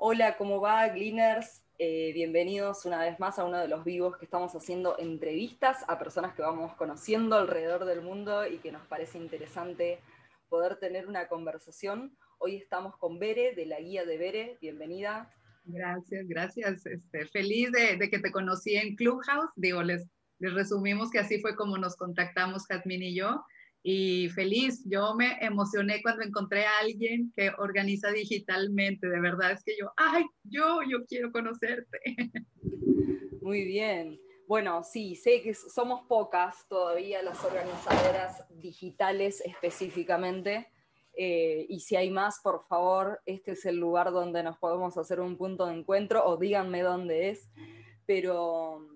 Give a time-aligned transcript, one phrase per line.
[0.00, 1.64] Hola, ¿cómo va, Gleaners?
[1.76, 5.98] Eh, bienvenidos una vez más a uno de los vivos que estamos haciendo entrevistas a
[5.98, 9.98] personas que vamos conociendo alrededor del mundo y que nos parece interesante
[10.48, 12.16] poder tener una conversación.
[12.38, 14.58] Hoy estamos con Bere, de la guía de Bere.
[14.60, 15.34] Bienvenida.
[15.64, 16.86] Gracias, gracias.
[16.86, 19.50] Este, feliz de, que te conocí en Clubhouse.
[19.56, 20.06] Digo, les,
[20.38, 23.44] resumimos que así fue como nos contactamos, Jazmín y yo
[23.82, 24.82] y feliz.
[24.86, 29.08] Yo me emocioné cuando encontré a alguien que organiza digitalmente.
[29.08, 31.98] De verdad es que yo, ay, yo, yo quiero conocerte.
[33.40, 34.20] Muy bien.
[34.46, 40.68] Bueno, sí, sé que somos pocas todavía las organizadoras digitales específicamente.
[41.16, 45.20] Eh, y si hay más, por favor, este es el lugar donde nos podemos hacer
[45.20, 47.50] un punto de encuentro o díganme dónde es.
[48.06, 48.88] Pero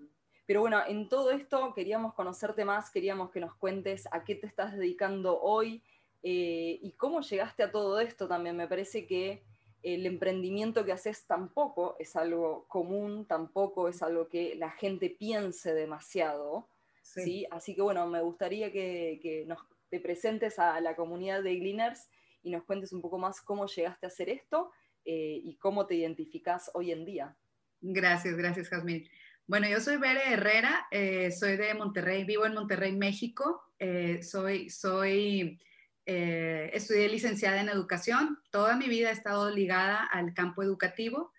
[0.46, 4.46] pero bueno, en todo esto queríamos conocerte más, queríamos que nos cuentes a qué te
[4.46, 5.82] estás dedicando hoy
[6.22, 8.56] eh, y cómo llegaste a todo esto también.
[8.56, 9.42] Me parece que
[9.82, 15.74] el emprendimiento que haces tampoco es algo común, tampoco es algo que la gente piense
[15.74, 16.68] demasiado.
[17.02, 17.46] Sí.
[17.50, 19.58] Así que bueno, me gustaría que, nos,
[19.90, 22.08] te presentes a la comunidad de Gleaners
[22.42, 24.70] y nos cuentes un poco más cómo llegaste a hacer esto
[25.04, 27.36] eh, y cómo te identificas hoy en día.
[27.80, 29.08] Gracias, gracias, Jasmine.
[29.46, 33.62] Bueno, yo soy Bere Herrera, eh, soy de Monterrey, vivo en Monterrey, México.
[33.78, 35.60] Eh, soy, soy,
[36.06, 38.38] eh, estudié licenciada en educación.
[38.50, 41.32] Toda mi vida he estado ligada al campo educativo,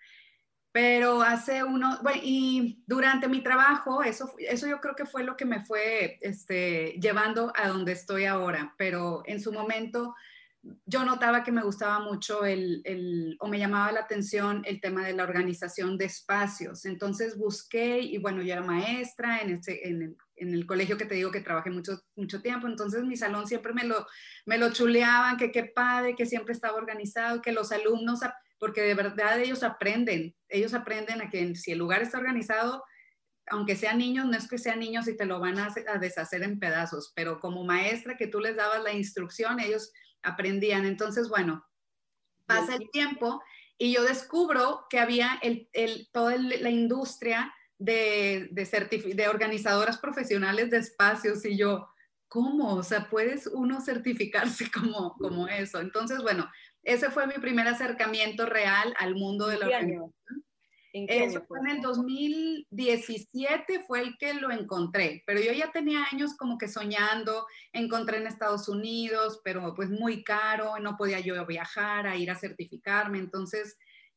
[0.74, 5.38] pero hace uno, bueno, y durante mi trabajo, eso, eso yo creo que fue lo
[5.38, 10.14] que me fue este, llevando a donde estoy ahora, pero en su momento
[10.86, 15.14] yo notaba que me gustaba mucho el, o me llamaba la atención el tema de
[15.14, 16.86] la organización de espacios.
[16.86, 21.32] Entonces busqué, y bueno, yo era maestra en, este, en, el, colegio que te digo
[21.32, 24.06] que trabajé mucho, mucho tiempo, entonces mi salón siempre me lo,
[24.46, 28.22] me lo chuleaban, que qué padre, que siempre estaba organizado, que los alumnos,
[28.58, 32.84] porque de verdad ellos aprenden, ellos aprenden a que si el lugar está organizado,
[33.48, 36.44] aunque sean niños, no es que sean niños y te lo van a, a deshacer
[36.44, 39.92] en pedazos, pero como maestra que tú les dabas la instrucción, ellos
[40.24, 40.86] aprendían.
[40.86, 41.66] Entonces, bueno,
[42.46, 43.42] pasa el tiempo
[43.78, 45.70] y yo descubro que había el,
[46.12, 51.88] toda la industria de, de, de, organizadoras profesionales de espacios y yo,
[52.28, 52.76] ¿cómo?
[52.76, 55.80] O sea, puedes uno certificarse como, como eso.
[55.80, 56.50] Entonces, bueno,
[56.84, 60.14] ese fue mi primer acercamiento real al mundo de la organización.
[60.94, 66.36] Eso fue en el 2017 fue el que lo encontré, pero yo ya tenía años
[66.38, 72.06] como que soñando, encontré en Estados Unidos, pero pues muy caro, no podía yo viajar
[72.06, 73.76] a ir a certificarme, entonces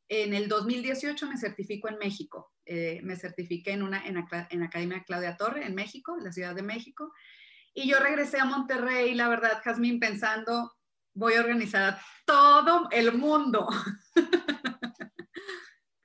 [0.09, 5.03] en el 2018 me certifico en México, eh, me certifiqué en una en, en Academia
[5.07, 7.11] Claudia Torre en México, en la Ciudad de México,
[7.73, 10.75] y yo regresé a Monterrey, la verdad, Jazmín, pensando,
[11.15, 13.67] voy a organizar todo el mundo.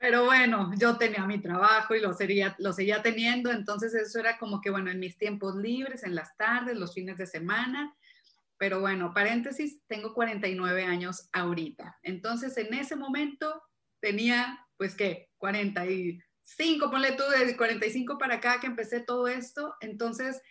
[0.02, 4.40] Pero bueno, yo tenía mi trabajo y lo, sería, lo seguía teniendo, entonces eso era
[4.40, 7.96] como que, bueno, en mis tiempos libres, en las tardes, los fines de semana.
[8.58, 12.00] Pero bueno, paréntesis, tengo 49 años ahorita.
[12.02, 13.62] Entonces, en ese momento
[14.00, 15.30] tenía, pues, ¿qué?
[15.38, 19.76] 45, ponle tú, de 45 para acá que empecé todo esto.
[19.82, 20.42] Entonces,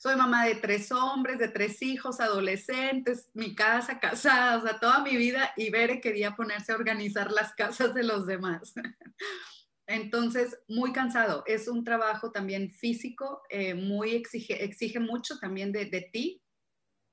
[0.00, 5.02] soy mamá de tres hombres, de tres hijos, adolescentes, mi casa, casada, o sea, toda
[5.02, 8.72] mi vida y Bere quería ponerse a organizar las casas de los demás.
[9.86, 11.44] Entonces, muy cansado.
[11.46, 16.42] Es un trabajo también físico, eh, muy exige, exige mucho también de, de ti.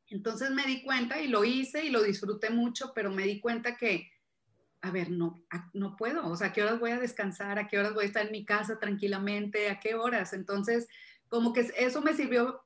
[0.08, 3.76] Entonces me di cuenta y lo hice y lo disfruté mucho, pero me di cuenta
[3.76, 4.10] que,
[4.80, 5.44] a ver, no,
[5.74, 6.26] no puedo.
[6.26, 7.60] O sea, ¿a qué horas voy a descansar?
[7.60, 9.70] ¿A qué horas voy a estar en mi casa tranquilamente?
[9.70, 10.32] ¿A qué horas?
[10.32, 10.88] Entonces,
[11.28, 12.64] como que eso me sirvió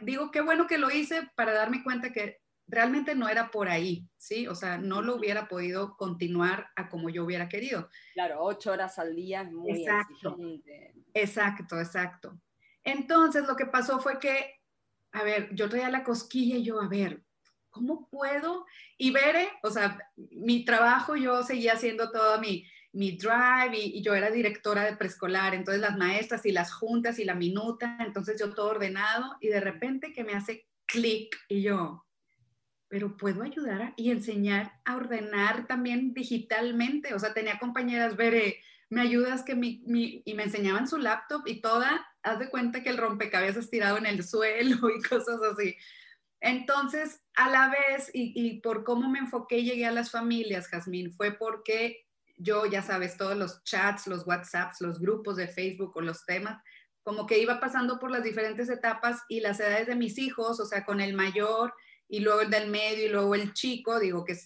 [0.00, 4.08] digo, qué bueno que lo hice para darme cuenta que realmente no era por ahí,
[4.16, 4.46] ¿sí?
[4.46, 7.88] O sea, no lo hubiera podido continuar a como yo hubiera querido.
[8.14, 10.36] Claro, ocho horas al día es muy exacto,
[11.12, 12.40] Exacto, exacto.
[12.82, 14.60] Entonces, lo que pasó fue que,
[15.12, 17.22] a ver, yo traía la cosquilla y yo, a ver,
[17.70, 18.66] ¿cómo puedo?
[18.96, 24.14] Y veré, o sea, mi trabajo, yo seguía haciendo todo mi, mi drive y, yo
[24.14, 28.54] era directora de preescolar, entonces las maestras y las juntas y la minuta, entonces yo
[28.54, 32.06] todo ordenado y de repente que me hace clic y yo,
[32.88, 38.60] pero puedo ayudar y enseñar a ordenar también digitalmente, o sea, tenía compañeras, veré,
[38.90, 42.84] me ayudas que mi, mi, y me enseñaban su laptop y toda, haz de cuenta
[42.84, 45.76] que el rompecabezas tirado en el suelo y cosas así.
[46.40, 50.68] Entonces, a la vez, y, y por cómo me enfoqué y llegué a las familias,
[50.68, 52.03] Jazmín, fue porque
[52.36, 56.62] yo, ya sabes, todos los chats, los WhatsApps, los grupos de Facebook o los temas,
[57.02, 60.64] como que iba pasando por las diferentes etapas y las edades de mis hijos, o
[60.64, 61.74] sea, con el mayor
[62.08, 64.36] y luego el del medio y luego el chico, digo que,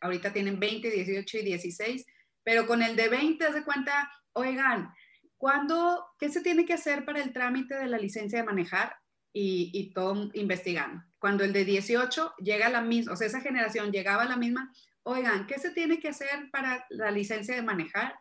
[0.00, 2.06] ahorita tienen 20, 18 y 16,
[2.42, 4.92] pero con el de 20, haz de cuenta, oigan,
[5.38, 8.96] ¿cuándo, qué se tiene que hacer para el trámite de la licencia de manejar?
[9.34, 11.02] Y, y todo investigando.
[11.18, 14.36] Cuando el de 18 llega a la misma, o sea, esa generación llegaba a la
[14.36, 14.70] misma,
[15.04, 18.14] oigan, ¿qué se tiene que hacer para la licencia de manejar?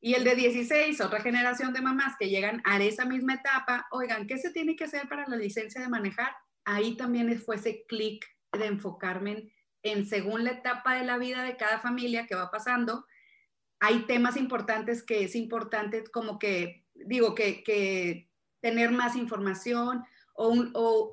[0.00, 4.26] Y el de 16, otra generación de mamás que llegan a esa misma etapa, oigan,
[4.26, 6.34] ¿qué se tiene que hacer para la licencia de manejar?
[6.64, 9.52] Ahí también fue ese clic de enfocarme
[9.82, 13.04] en, según la etapa de la vida de cada familia que va pasando,
[13.80, 18.28] hay temas importantes que es importante como que, digo, que,
[18.60, 20.04] tener más información
[20.34, 20.52] o,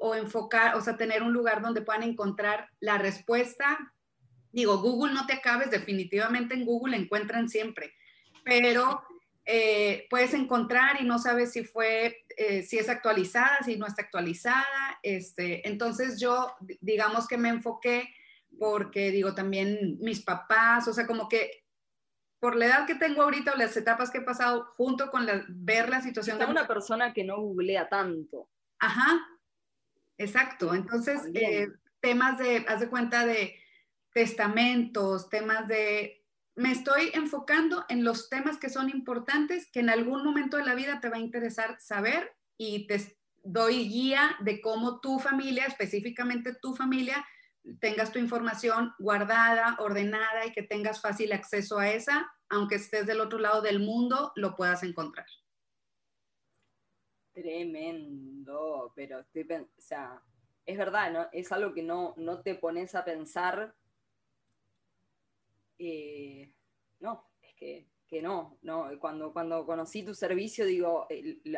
[0.02, 3.92] o, enfocar, o sea, tener un lugar donde puedan encontrar la respuesta.
[4.52, 7.94] Digo, Google no te acabes, definitivamente en Google encuentran siempre,
[8.44, 9.04] pero
[9.46, 14.04] eh, puedes encontrar y no sabes si fue, eh, si es actualizada, si no está
[14.04, 15.00] actualizada.
[15.02, 18.14] Este, entonces yo, digamos que me enfoqué
[18.60, 21.64] porque digo también mis papás, o sea, como que
[22.40, 25.90] por la edad que tengo ahorita o las etapas que he pasado, junto con ver
[25.90, 28.50] la situación de una persona que no googlea tanto.
[28.80, 29.20] Ajá,
[30.18, 30.74] exacto.
[30.74, 31.68] Entonces, eh,
[32.00, 33.56] temas de, haz de cuenta de
[34.14, 36.20] testamentos, temas de
[36.60, 40.76] me estoy enfocando en los temas que son importantes, que en algún momento de la
[40.76, 46.54] vida te va a interesar saber y te doy guía de cómo tu familia, específicamente
[46.54, 47.26] tu familia,
[47.80, 53.22] tengas tu información guardada, ordenada y que tengas fácil acceso a esa, aunque estés del
[53.22, 55.28] otro lado del mundo, lo puedas encontrar.
[57.32, 60.22] Tremendo, pero estoy, o
[60.66, 61.28] es verdad, ¿no?
[61.32, 63.76] Es algo que no, no te pones a pensar
[65.80, 66.54] eh,
[67.00, 68.90] no, es que, no, no.
[69.00, 71.08] Cuando, cuando conocí tu servicio, digo,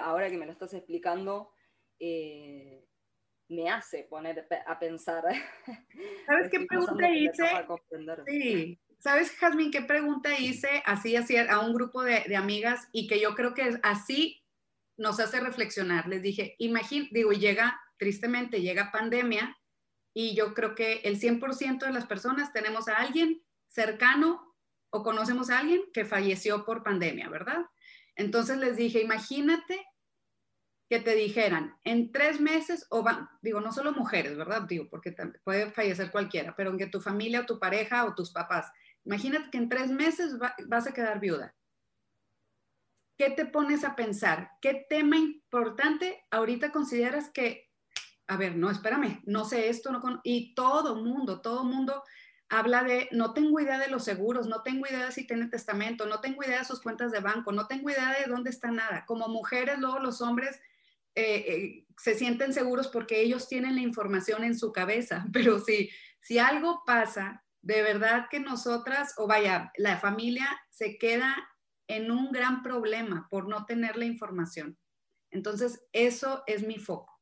[0.01, 1.51] ahora que me lo estás explicando,
[1.99, 2.85] eh,
[3.49, 5.23] me hace poner a pensar.
[6.25, 7.45] ¿Sabes qué pregunta hice?
[8.27, 8.79] Sí.
[8.99, 13.19] ¿Sabes, Jasmine, qué pregunta hice así, así a un grupo de, de, amigas y que
[13.19, 14.43] yo creo que así
[14.95, 16.07] nos hace reflexionar?
[16.07, 19.57] Les dije, imagínate, digo, llega, tristemente, llega pandemia
[20.13, 23.41] y yo creo que el 100% de las personas tenemos a alguien
[23.71, 24.55] cercano
[24.91, 27.65] o conocemos a alguien que falleció por pandemia, ¿verdad?
[28.15, 29.85] Entonces les dije, imagínate
[30.89, 34.63] que te dijeran en tres meses, o van, digo, no solo mujeres, ¿verdad?
[34.63, 35.15] Digo, porque
[35.45, 38.69] puede fallecer cualquiera, pero aunque tu familia o tu pareja o tus papás,
[39.05, 40.37] imagínate que en tres meses
[40.67, 41.55] vas a quedar viuda.
[43.17, 44.51] ¿Qué te pones a pensar?
[44.61, 47.69] ¿Qué tema importante ahorita consideras que,
[48.27, 52.03] a ver, no, espérame, no sé esto, no con, y todo mundo, todo mundo
[52.51, 56.05] habla de, no tengo idea de los seguros, no tengo idea de si tiene testamento,
[56.05, 59.05] no tengo idea de sus cuentas de banco, no tengo idea de dónde está nada.
[59.05, 60.59] Como mujeres, luego los hombres
[61.15, 65.89] eh, eh, se sienten seguros porque ellos tienen la información en su cabeza, pero si,
[66.19, 71.33] si algo pasa, de verdad que nosotras, o vaya, la familia se queda
[71.87, 74.77] en un gran problema por no tener la información.
[75.29, 77.17] Entonces, eso es mi foco,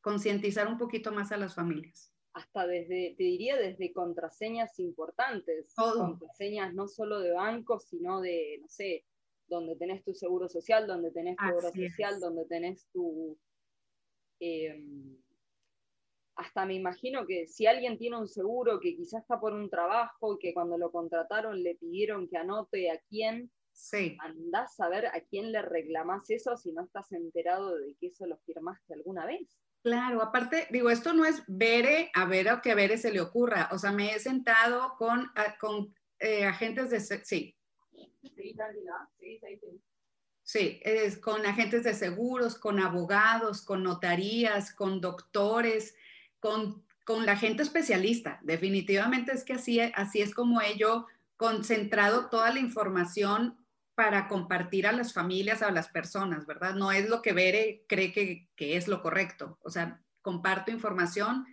[0.00, 6.74] concientizar un poquito más a las familias hasta desde, te diría desde contraseñas importantes, contraseñas
[6.74, 9.04] no solo de banco, sino de, no sé,
[9.46, 13.38] donde tenés tu seguro social, donde tenés tu obra social, donde tenés tu...
[14.40, 15.16] Em,
[16.34, 20.34] hasta me imagino que si alguien tiene un seguro que quizás está por un trabajo
[20.34, 24.16] y que cuando lo contrataron le pidieron que anote a quién, sí.
[24.18, 28.26] andás a ver a quién le reclamás eso si no estás enterado de que eso
[28.26, 29.56] lo firmaste alguna vez.
[29.84, 33.20] Claro, aparte, digo, esto no es Bere a ver a que a Bere se le
[33.20, 33.68] ocurra.
[33.70, 37.00] O sea, me he sentado con, con eh, agentes de...
[37.00, 37.54] Sí.
[40.42, 45.94] Sí, es con agentes de seguros, con abogados, con notarías, con doctores,
[46.40, 48.40] con, con la gente especialista.
[48.42, 53.62] Definitivamente es que así, así es como ello concentrado toda la información
[53.94, 56.74] para compartir a las familias, a las personas, ¿verdad?
[56.74, 59.58] No es lo que Bere cree que, es lo correcto.
[59.62, 61.46] O sea, comparto información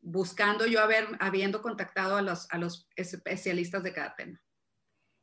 [0.00, 4.40] buscando yo haber, habiendo contactado a los, a los especialistas de cada tema.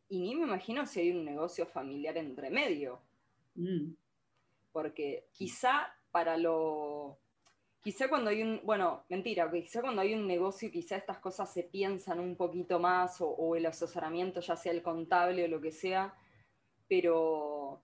[0.10, 3.02] Y ni me imagino si hay un negocio familiar entre medio.
[3.56, 3.94] Mm.
[4.72, 7.18] Porque quizá para lo...
[7.82, 11.64] Quizá cuando hay un, bueno, mentira, quizá cuando hay un negocio, quizá estas cosas se
[11.64, 15.72] piensan un poquito más o, o el asesoramiento, ya sea el contable o lo que
[15.72, 16.14] sea,
[16.92, 17.82] pero,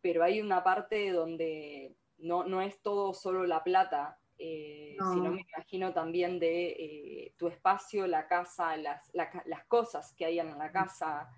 [0.00, 5.92] pero hay una parte donde no, es todo solo la plata, eh, sino me imagino
[5.92, 11.28] también de eh, tu espacio, la casa, las, cosas que hay en la casa,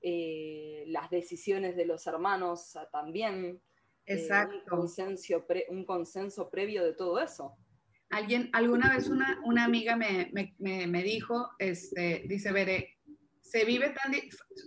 [0.00, 3.60] eh, las decisiones de los hermanos ah, también.
[4.06, 4.54] Exacto.
[4.54, 7.56] un, consenso un consenso previo de todo eso.
[8.10, 12.97] Alguien, alguna vez una, una amiga me, me, me, dijo, este, dice, Veré,
[13.50, 14.12] se vive tan,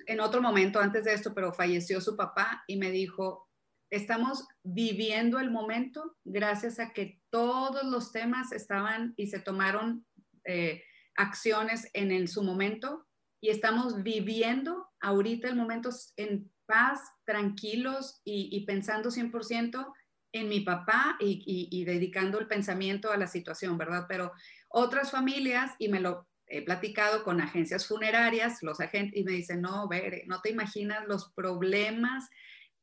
[0.08, 3.48] en otro momento antes de esto, pero falleció su papá y me dijo,
[3.92, 10.06] estamos viviendo el momento gracias a que todos los temas estaban y se tomaron
[10.46, 10.84] eh,
[11.16, 13.06] acciones en, su momento
[13.40, 19.94] y estamos viviendo ahorita el momento en paz, tranquilos y, pensando 100%
[20.34, 24.06] en mi papá y, y, dedicando el pensamiento a la situación, ¿verdad?
[24.08, 24.32] Pero
[24.70, 29.62] otras familias, y me lo he platicado con agencias funerarias, los agentes, y me dicen,
[29.62, 32.30] no, ver, no te imaginas los problemas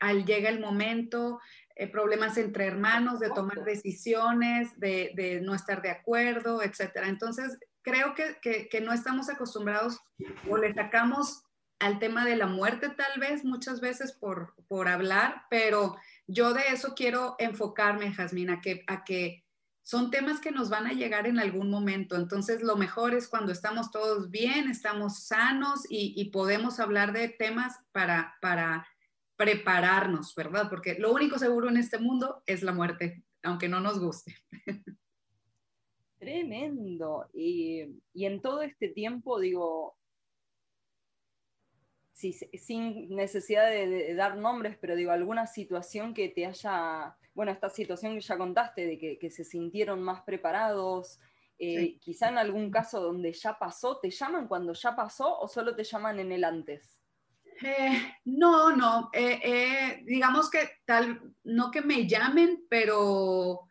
[0.01, 1.41] al llega el momento,
[1.77, 7.09] eh, problemas entre hermanos, de tomar decisiones, de, no estar de acuerdo, etcétera.
[7.09, 10.01] Entonces, creo que, que, no estamos acostumbrados
[10.49, 11.45] o le sacamos
[11.79, 15.97] al tema de la muerte tal vez muchas veces por, por hablar, pero
[16.27, 19.45] yo de eso quiero enfocarme, Jasmina, que, a que
[19.89, 22.15] son temas que nos van a llegar en algún momento.
[22.15, 27.31] Entonces, lo mejor es cuando estamos todos bien, estamos sanos y, y podemos hablar de
[27.31, 28.87] temas para, para
[29.37, 30.69] prepararnos, ¿verdad?
[30.69, 34.35] Porque lo único seguro en este mundo es la muerte, aunque no nos guste.
[36.19, 37.31] Tremendo.
[37.33, 39.97] Y, en todo este tiempo, digo,
[42.13, 48.17] sin necesidad de, dar nombres, pero digo, alguna situación que te haya, bueno, esta situación
[48.17, 51.21] que ya contaste, de que, se sintieron más preparados,
[51.57, 55.77] eh, quizá en algún caso donde ya pasó, ¿te llaman cuando ya pasó o solo
[55.77, 56.99] te llaman en el antes?
[57.63, 63.69] Eh, no, no, eh, eh, digamos que tal, no que me llamen, pero,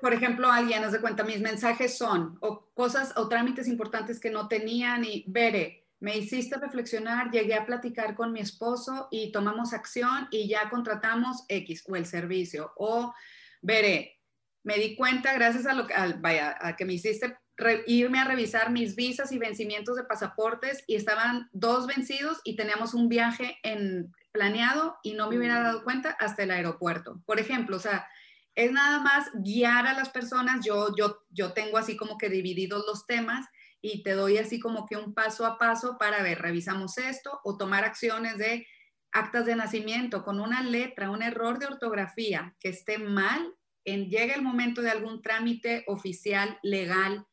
[0.00, 4.46] por ejemplo, alguien de cuenta, mis mensajes son o cosas o trámites importantes que no
[4.46, 10.28] tenían y veré, me hiciste reflexionar, llegué a platicar con mi esposo y tomamos acción
[10.30, 13.14] y ya contratamos X o el servicio o
[13.62, 14.20] veré,
[14.62, 17.38] me di cuenta gracias a lo que, vaya, a que me hiciste
[17.86, 22.92] irme a revisar mis visas y vencimientos de pasaportes y estaban dos vencidos y teníamos
[22.92, 27.22] un viaje en, planeado y no me hubiera dado cuenta hasta el aeropuerto.
[27.24, 28.06] Por ejemplo, o sea,
[28.54, 30.64] es nada más guiar a las personas.
[30.64, 33.46] Yo, yo, yo tengo así como que divididos los temas
[33.86, 37.56] y te doy así como que un paso a paso para ver, revisamos esto o
[37.56, 38.66] tomar acciones de
[39.12, 44.34] actas de nacimiento con una letra, un error de ortografía que esté mal, en, llega
[44.34, 47.26] el momento de algún trámite oficial, legal,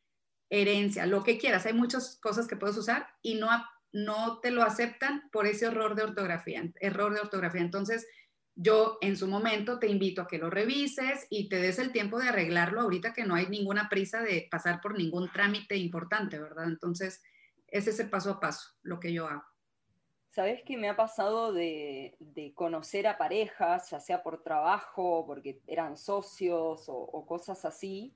[0.52, 1.66] herencia, lo que quieras.
[1.66, 3.50] Hay muchas cosas que puedes usar y no,
[3.92, 7.62] no te lo aceptan por ese error de ortografía, error de ortografía.
[7.62, 8.06] Entonces,
[8.56, 12.20] yo en su momento te invito a que lo revises y te des el tiempo
[12.20, 16.66] de arreglarlo ahorita que no hay ninguna prisa de pasar por ningún trámite importante, ¿verdad?
[16.66, 17.24] Entonces,
[17.68, 19.44] ese es el paso a paso, lo que yo hago.
[20.30, 22.18] ¿Sabes qué me ha pasado de,
[22.56, 28.16] conocer a parejas, ya sea por trabajo, porque eran socios o, cosas así,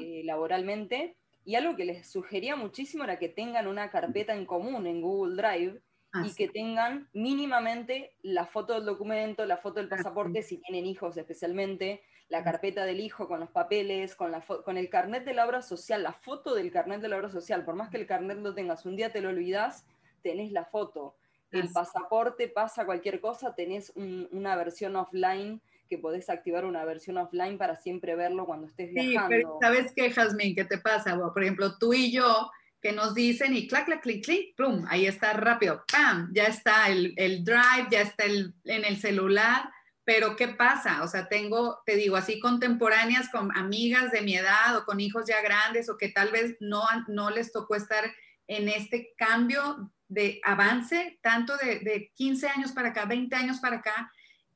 [0.00, 1.16] eh, laboralmente?
[1.44, 5.36] Y algo que les sugería muchísimo era que tengan una carpeta en común en Google
[5.36, 10.42] Drive ah, y que tengan mínimamente la foto del documento, la foto del ah, pasaporte,
[10.42, 14.90] si tienen hijos especialmente, la carpeta del hijo con los papeles, con, la con el
[14.90, 17.64] carnet de la obra social, la foto del carnet de la obra social.
[17.64, 19.86] Por más que el carnet lo tengas, un día te lo olvidas,
[20.22, 21.14] tenés la foto.
[21.50, 27.56] El pasaporte pasa cualquier cosa, tenés una versión offline que podés activar una versión offline
[27.56, 29.34] para siempre verlo cuando estés viajando.
[29.34, 30.54] Sí, pero ¿sabes qué, Jasmine?
[30.54, 31.16] ¿Qué te pasa?
[31.16, 32.50] por ejemplo, tú y yo,
[32.80, 36.30] que nos dicen y clac, clac, clic, clic, plum, ahí está rápido, ¡pam!
[36.32, 39.70] Ya está el, el drive, ya está el, en el celular,
[40.04, 41.02] pero ¿qué pasa?
[41.02, 45.24] O sea, tengo, te digo, así contemporáneas con amigas de mi edad o con hijos
[45.26, 48.04] ya grandes o que tal vez no, no les tocó estar
[48.46, 53.76] en este cambio de avance, tanto de, de 15 años para acá, 20 años para
[53.76, 54.10] acá,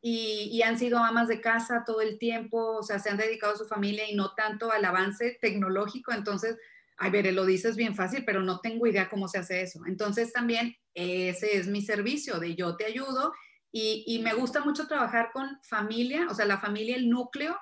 [0.05, 3.57] y, han sido amas de casa todo el tiempo, o sea, se han dedicado a
[3.57, 6.13] su familia y no tanto al avance tecnológico.
[6.13, 6.59] Entonces,
[6.99, 9.81] ay, veré, lo dices bien fácil, pero no tengo idea cómo se hace eso.
[9.87, 13.33] Entonces, también ese es mi servicio de yo te ayudo
[13.71, 17.57] y, y me gusta mucho trabajar con familia, o sea, la familia, el núcleo,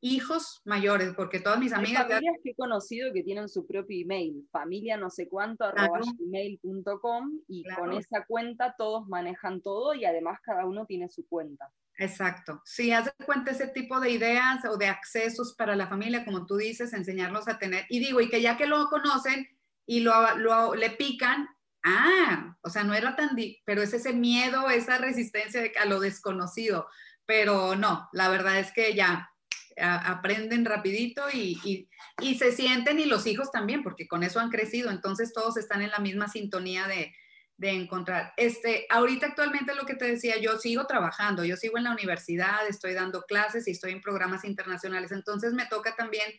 [0.00, 2.04] hijos mayores, porque todas mis amigas...
[2.04, 6.00] Hay familias que he conocido que tienen su propio email, familia no sé cuánto, arroba
[6.18, 11.72] gmail.com, y con esa cuenta todos manejan todo y además cada uno tiene su cuenta.
[11.98, 12.62] Exacto.
[12.64, 16.46] Sí, haz de cuenta ese tipo de ideas o de accesos para la familia, como
[16.46, 17.86] tú dices, enseñarlos a tener.
[17.88, 19.48] Y digo, y que ya que lo conocen
[19.86, 21.48] y lo, lo le pican,
[21.82, 23.30] ah, o sea, no era tan,
[23.64, 26.86] pero es ese miedo, esa resistencia a lo desconocido.
[27.24, 29.30] Pero no, la verdad es que ya
[29.78, 31.88] aprenden rapidito y, y,
[32.20, 34.90] y se sienten y los hijos también, porque con eso han crecido.
[34.90, 37.14] Entonces todos están en la misma sintonía de,
[37.56, 38.32] de encontrar.
[38.36, 42.66] Este, ahorita actualmente lo que te decía, yo sigo trabajando, yo sigo en la universidad,
[42.68, 46.30] estoy dando clases y estoy en programas internacionales, entonces me toca también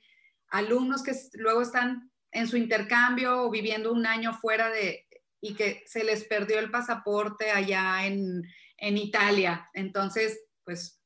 [0.50, 5.08] alumnos que luego están en su intercambio o viviendo un año fuera de,
[5.42, 8.44] y que se les perdió el pasaporte allá en,
[8.78, 9.70] en Italia.
[9.74, 11.02] Entonces, pues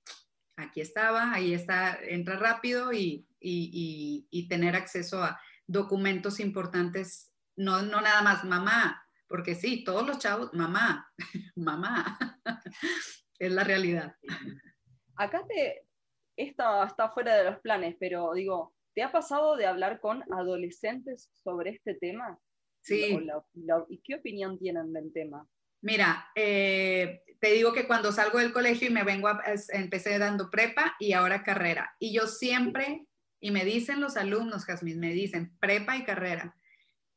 [0.58, 7.82] aquí estaba, ahí está, entra rápido y, y, y, tener acceso a documentos importantes, no,
[7.82, 11.09] no nada más mamá, porque sí, todos los chavos, mamá,
[11.55, 12.19] mamá,
[13.39, 14.13] es la realidad.
[15.15, 15.88] Acá te,
[16.35, 21.29] esta está fuera de los planes, pero digo, ¿te ha pasado de hablar con adolescentes
[21.31, 22.38] sobre este tema?
[22.81, 23.17] Sí.
[23.88, 25.47] ¿Y qué opinión tienen del tema?
[25.81, 30.50] Mira, eh, te digo que cuando salgo del colegio y me vengo, a, empecé dando
[30.50, 31.95] prepa y ahora carrera.
[32.00, 33.07] Y yo siempre,
[33.39, 36.57] y me dicen los alumnos, Jazmín, me dicen prepa y carrera.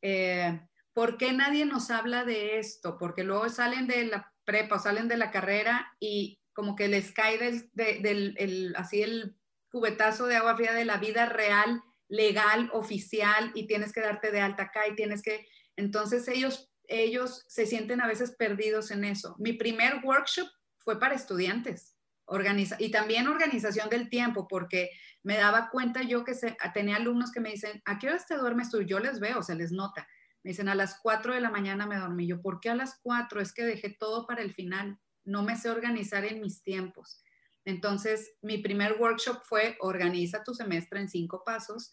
[0.00, 0.60] Eh,
[0.94, 2.96] ¿Por qué nadie nos habla de esto?
[2.98, 7.38] Porque luego salen de la prepa salen de la carrera y como que les cae
[7.72, 9.36] del, así el
[9.70, 14.40] cubetazo de agua fría de la vida real, legal, oficial, y tienes que darte de
[14.40, 15.46] alta acá y tienes que...
[15.76, 19.34] Entonces ellos, ellos se sienten a veces perdidos en eso.
[19.38, 20.46] Mi primer workshop
[20.78, 21.96] fue para estudiantes.
[22.26, 24.90] Organiza y también organización del tiempo, porque
[25.24, 28.36] me daba cuenta yo que se, tenía alumnos que me dicen, ¿a qué horas te
[28.36, 28.80] duermes tú?
[28.82, 30.06] Yo les veo, se les nota.
[30.44, 32.28] Me dicen, a las 4 de la mañana me dormí.
[32.28, 33.40] Yo, ¿por qué a las 4?
[33.40, 37.22] Es que dejé todo para el final no me sé organizar en mis tiempos.
[37.64, 41.92] Entonces, mi primer workshop fue organiza tu semestre en cinco pasos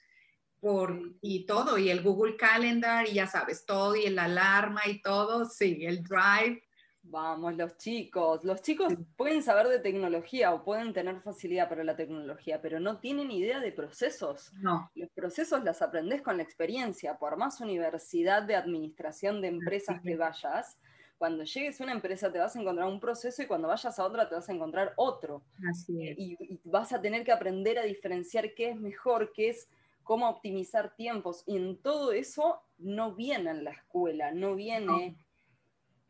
[0.60, 5.02] por, y todo, y el Google Calendar, y ya sabes, todo, y el alarma y
[5.02, 6.62] todo, sí, el Drive.
[7.04, 8.44] Vamos, los chicos.
[8.44, 13.00] Los chicos pueden saber de tecnología o pueden tener facilidad para la tecnología, pero no
[13.00, 14.54] tienen idea de procesos.
[14.54, 14.90] No.
[14.96, 17.18] Los procesos las aprendes con la experiencia.
[17.18, 20.78] Por más universidad de administración de empresas que vayas,
[21.18, 24.06] cuando llegues a una empresa te vas a encontrar un proceso y cuando vayas a
[24.06, 25.44] otra te vas a encontrar otro.
[25.70, 26.18] Así es.
[26.18, 29.70] Y, vas a tener que aprender a diferenciar qué es mejor, qué es
[30.04, 31.44] cómo optimizar tiempos.
[31.46, 35.16] Y en todo eso no viene en la escuela, no viene.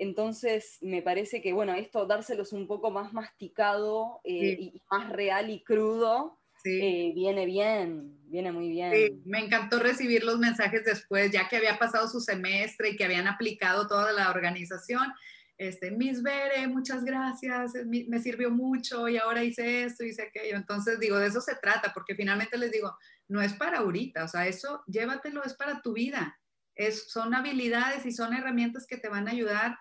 [0.01, 5.51] Entonces, me parece que, bueno, esto dárselos un poco más masticado eh, y más real
[5.51, 7.11] y crudo, Sí.
[7.15, 8.91] viene bien, viene muy bien.
[8.93, 13.03] Sí, me encantó recibir los mensajes después, ya que había pasado su semestre y que
[13.03, 15.11] habían aplicado toda la organización.
[15.57, 20.55] Este, Miss Bere, muchas gracias, me sirvió mucho y ahora hice esto, hice aquello.
[20.55, 22.95] Entonces, digo, de eso se trata, porque finalmente les digo,
[23.27, 26.39] no es para ahorita, o sea, eso llévatelo, es para tu vida.
[26.73, 29.77] Es, son habilidades y son herramientas que te van a ayudar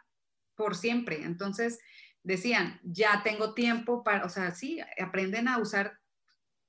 [0.60, 1.22] por siempre.
[1.24, 1.78] Entonces,
[2.22, 5.98] decían, ya tengo tiempo para, o sea, sí, aprenden a usar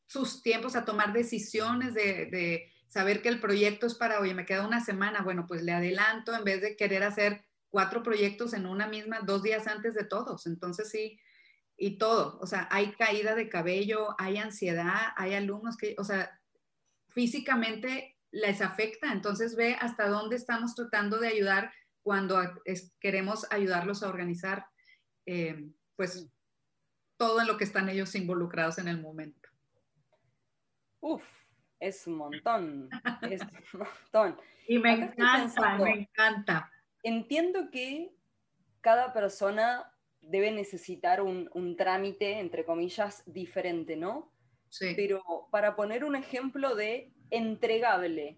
[0.08, 4.65] sus tiempos a tomar decisiones de, saber que el proyecto es para, oye, me queda
[4.65, 8.88] una semana, bueno, pues le adelanto en vez de querer hacer cuatro proyectos en una
[8.88, 10.45] misma, dos días antes de todos.
[10.45, 11.19] Entonces sí,
[11.77, 16.39] y todo, o sea, hay caída de cabello, hay ansiedad, hay alumnos que, o sea,
[17.10, 21.73] físicamente les afecta, entonces ve hasta dónde estamos tratando de ayudar
[22.04, 22.40] cuando
[23.00, 24.66] queremos ayudarlos a organizar,
[25.26, 26.28] eh, pues,
[27.18, 29.50] todo en lo que están ellos involucrados en el momento.
[31.00, 31.24] Uf,
[31.80, 32.90] es un montón,
[33.30, 33.42] es
[33.74, 34.38] un montón.
[34.68, 36.72] Y me encanta, me encanta.
[37.04, 38.16] Entiendo que
[38.82, 44.32] cada persona debe necesitar un, trámite, entre comillas, diferente, ¿no?
[44.70, 44.94] Sí.
[44.96, 48.38] Pero para poner un ejemplo de entregable,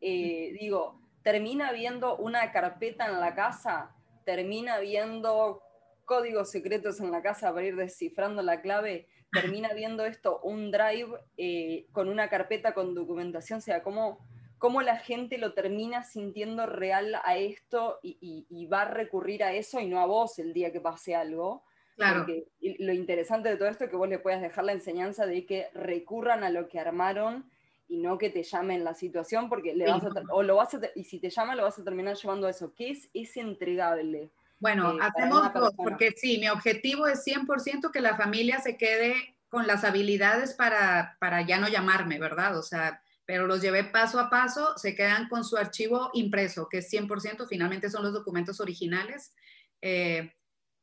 [0.00, 5.62] eh, digo, termina viendo una carpeta en la casa, termina viendo
[6.04, 11.20] códigos secretos en la casa para ir descifrando la clave, termina viendo esto, un drive
[11.36, 14.18] eh, con una carpeta con documentación, o sea, cómo,
[14.58, 19.80] cómo la gente lo termina sintiendo real a esto y, va a recurrir a eso
[19.80, 21.64] y no a vos el día que pase algo.
[21.96, 22.20] Claro.
[22.20, 25.44] Porque lo interesante de todo esto es que vos le puedas dejar la enseñanza de
[25.44, 27.50] que recurran a lo que armaron
[27.90, 30.80] y no que te llamen la situación, porque le vas a, o lo vas a,
[30.94, 32.72] y si te llama lo vas a terminar llevando a eso.
[32.72, 34.30] ¿Qué es ese entregable?
[34.60, 39.36] Bueno, eh, hacemos dos, porque sí, mi objetivo es 100% que la familia se quede
[39.48, 42.56] con las habilidades para, para ya no llamarme, ¿verdad?
[42.56, 46.78] O sea, pero los llevé paso a paso, se quedan con su archivo impreso, que
[46.78, 49.34] es 100%, finalmente son los documentos originales.
[49.82, 50.32] Eh,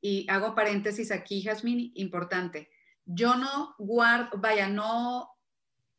[0.02, 2.70] y hago paréntesis aquí, Jasmine, importante.
[3.06, 5.37] Yo no guardo, vaya, no,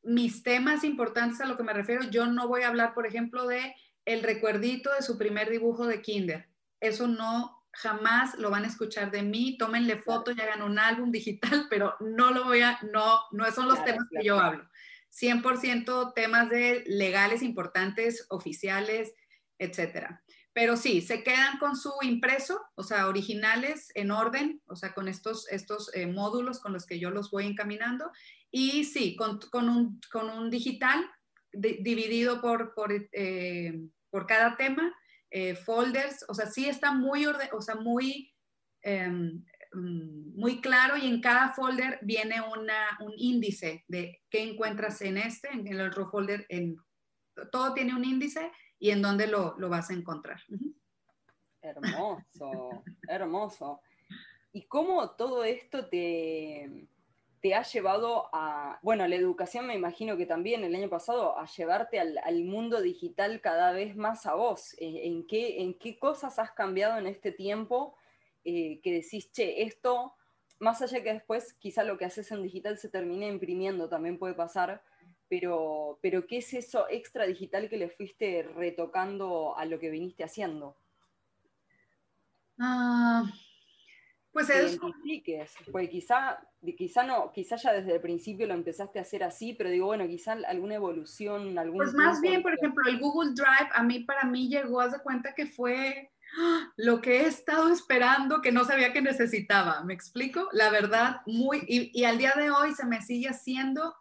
[0.08, 3.46] mis temas importantes a lo que me refiero, yo no voy a hablar, por ejemplo,
[3.46, 3.74] de
[4.06, 6.48] el recuerdito de su primer dibujo de kinder.
[6.80, 11.12] Eso no, jamás lo van a escuchar de mí, tómenle foto y hagan un álbum
[11.12, 14.66] digital, pero no lo voy a, no, no son los temas que yo hablo.
[15.10, 19.14] 100% temas de legales importantes, oficiales,
[19.58, 20.22] etcétera.
[20.54, 25.06] Pero sí, se quedan con su impreso, o sea, originales en orden, o sea, con
[25.06, 28.10] estos, estos eh, módulos con los que yo los voy encaminando.
[28.50, 31.04] Y sí, con, con, un, con un digital
[31.52, 32.92] dividido por, por,
[34.10, 34.94] por, cada tema,
[35.64, 38.32] folders, o sea, sí está muy, o sea, muy,
[38.84, 45.18] mm, muy claro y en cada folder viene una, un índice de qué encuentras en
[45.18, 46.76] este, en el otro folder, en,
[47.52, 50.40] todo tiene un índice y en dónde lo, lo vas a encontrar.
[51.60, 53.80] Hermoso, hermoso.
[54.52, 56.88] ¿Y cómo todo esto te,
[57.40, 61.46] te ha llevado a, bueno, la educación me imagino que también el año pasado, a
[61.46, 64.74] llevarte al, mundo digital cada vez más a vos?
[64.78, 67.96] Eh, ¿En qué, ¿En qué cosas has cambiado en este tiempo
[68.44, 70.14] eh, que decís, che, esto,
[70.58, 74.34] más allá que después quizá lo que haces en digital se termine imprimiendo, también puede
[74.34, 74.82] pasar,
[75.28, 80.24] pero, pero ¿qué es eso extra digital que le fuiste retocando a lo que viniste
[80.24, 80.76] haciendo?
[82.58, 83.24] Ah,
[84.38, 84.78] pues es...
[85.72, 86.38] Pues quizá,
[86.76, 90.06] quizá no, quizá ya desde el principio lo empezaste a hacer así, pero digo, bueno,
[90.06, 91.78] quizá alguna evolución, algún...
[91.78, 95.00] Pues más bien, por ejemplo, el Google Drive a mí, para mí llegó, haz de
[95.00, 96.72] cuenta que fue ¡ah!
[96.76, 100.48] lo que he estado esperando que no sabía que necesitaba, ¿me explico?
[100.52, 103.92] La verdad, muy, y, y al día de hoy se me sigue haciendo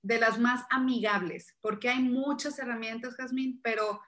[0.00, 4.00] de las más amigables, porque hay muchas herramientas, Jazmín, pero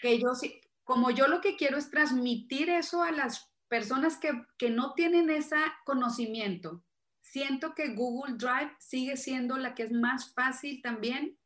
[0.00, 4.30] que yo sí, como yo lo que quiero es transmitir eso a las personas que,
[4.56, 6.82] que no tienen ese conocimiento,
[7.20, 11.38] siento que Google Drive sigue siendo la que es más fácil también.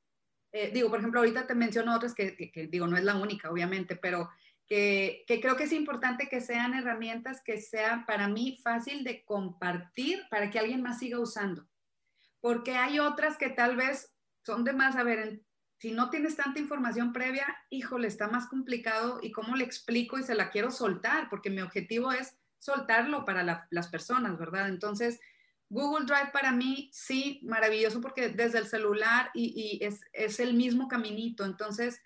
[0.52, 3.50] Eh, digo, por ejemplo, ahorita te menciono otras que, que, digo, no es la única,
[3.50, 4.30] obviamente, pero
[4.66, 9.24] que, que, creo que es importante que sean herramientas que sean para mí fácil de
[9.24, 11.66] compartir para que alguien más siga usando.
[12.40, 15.42] Porque hay otras que tal vez son de más, a ver,
[15.82, 20.22] si no tienes tanta información previa, híjole, está más complicado y cómo le explico y
[20.22, 24.68] se la quiero soltar, porque mi objetivo es soltarlo para las personas, ¿verdad?
[24.68, 25.18] Entonces,
[25.68, 31.44] Google Drive para mí, sí, maravilloso porque desde el celular y, es, el mismo caminito.
[31.44, 32.00] Entonces,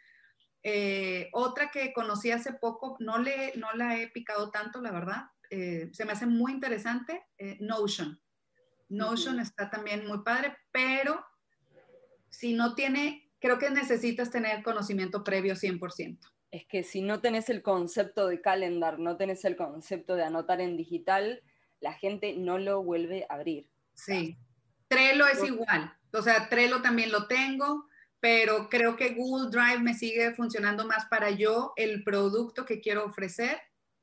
[0.63, 5.25] eh, otra que conocí hace poco, no, le, no la he picado tanto, la verdad,
[5.51, 8.19] eh, se me hace muy interesante, eh, Notion.
[8.89, 11.23] Notion está también muy padre, pero
[12.31, 16.19] si no tiene creo que necesitas tener conocimiento previo 100%.
[16.51, 20.61] Es que si no tenés el concepto de calendar, no tenés el concepto de anotar
[20.61, 21.43] en digital,
[21.81, 23.69] la gente no lo vuelve a abrir.
[23.95, 24.37] Sí.
[24.89, 25.97] Trello es igual.
[26.13, 27.87] O sea, Trello también lo tengo,
[28.19, 33.05] pero creo que Google Drive me sigue funcionando más para yo, el producto que quiero
[33.05, 33.61] ofrecer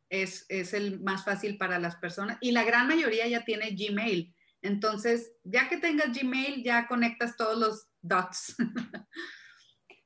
[0.10, 2.38] es, es el más fácil para las personas.
[2.40, 4.34] Y la gran mayoría ya tiene Gmail.
[4.62, 8.56] Entonces, ya que tengas Gmail, ya conectas todos los dots.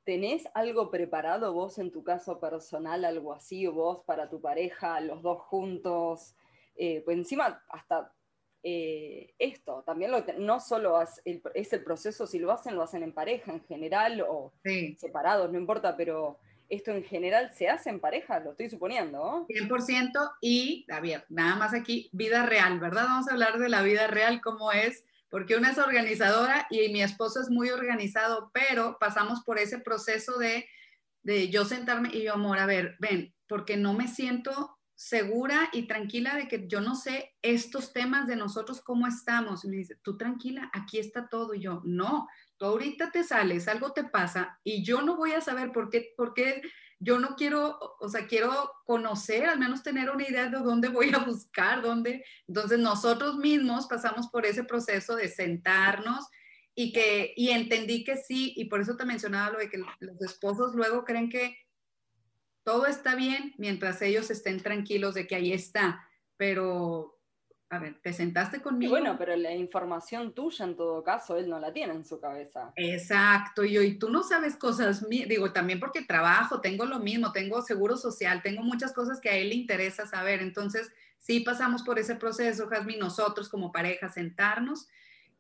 [0.05, 5.01] ¿Tenés algo preparado vos en tu caso personal, algo así, o vos para tu pareja,
[5.01, 6.33] los dos juntos?
[6.77, 8.13] Eh, pues encima, hasta
[8.63, 13.13] eh, esto, también lo, no solo es el, proceso, si lo hacen, lo hacen en
[13.13, 14.53] pareja en general o
[14.97, 19.45] separados, no importa, pero esto en general se hace en pareja, lo estoy suponiendo.
[19.47, 23.05] 100% y, a ver, nada más aquí, vida real, ¿verdad?
[23.05, 27.01] Vamos a hablar de la vida real, cómo es, porque una es organizadora y mi
[27.01, 30.67] esposo es muy organizado, pero pasamos por ese proceso de,
[31.23, 35.83] de yo sentarme y yo, amor, a ver, ven, porque no me siento segura y
[35.83, 39.63] tranquila de que yo no sé estos temas de nosotros cómo estamos.
[39.63, 41.53] Y me dice, tú tranquila, aquí está todo.
[41.53, 45.41] Y yo, no, tú ahorita te sales, algo te pasa y yo no voy a
[45.41, 46.63] saber por qué, por qué
[46.99, 51.11] yo no quiero, o sea, quiero conocer, al menos tener una idea de dónde voy
[51.13, 52.23] a buscar, dónde.
[52.47, 56.25] Entonces nosotros mismos pasamos por ese proceso de sentarnos
[56.73, 60.21] y que, y entendí que sí, y por eso te mencionaba lo de que los
[60.21, 61.57] esposos luego creen que
[62.63, 67.16] todo está bien mientras ellos estén tranquilos de que ahí está, pero
[67.69, 68.91] a ver, te sentaste conmigo.
[68.91, 72.71] bueno, pero la información tuya en todo caso, él no la tiene en su cabeza.
[72.75, 77.61] Exacto, y, y tú no sabes cosas, digo, también porque trabajo, tengo lo mismo, tengo
[77.61, 80.41] seguro social, tengo muchas cosas que a él le interesa saber.
[80.41, 84.87] Entonces, sí pasamos por ese proceso, Jasmine, nosotros como pareja, sentarnos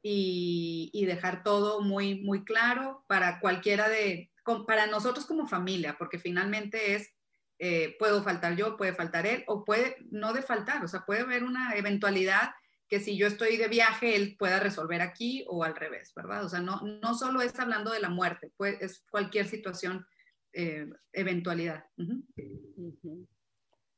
[0.01, 4.31] y, y dejar todo muy, muy claro para cualquiera de,
[4.65, 7.13] para nosotros como familia, porque finalmente es
[7.59, 11.21] eh, puedo faltar yo, puede faltar él, o puede no de faltar, o sea, puede
[11.21, 12.51] haber una eventualidad
[12.87, 16.45] que si yo estoy de viaje, él pueda resolver aquí o al revés, ¿verdad?
[16.45, 20.05] O sea, no, no solo es hablando de la muerte, pues es cualquier situación,
[20.53, 21.85] eh, eventualidad.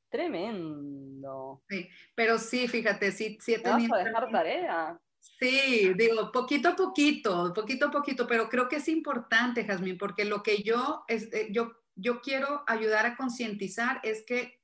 [0.09, 1.61] Tremendo.
[1.69, 3.89] Sí, pero sí, fíjate, sí, sí he tenido...
[3.89, 4.99] ¿Vas a dejar tarea?
[5.19, 10.25] Sí, digo, poquito a poquito, poquito a poquito, pero creo que es importante, Jazmín, porque
[10.25, 14.59] lo que yo, es, eh, yo yo quiero ayudar a concientizar es que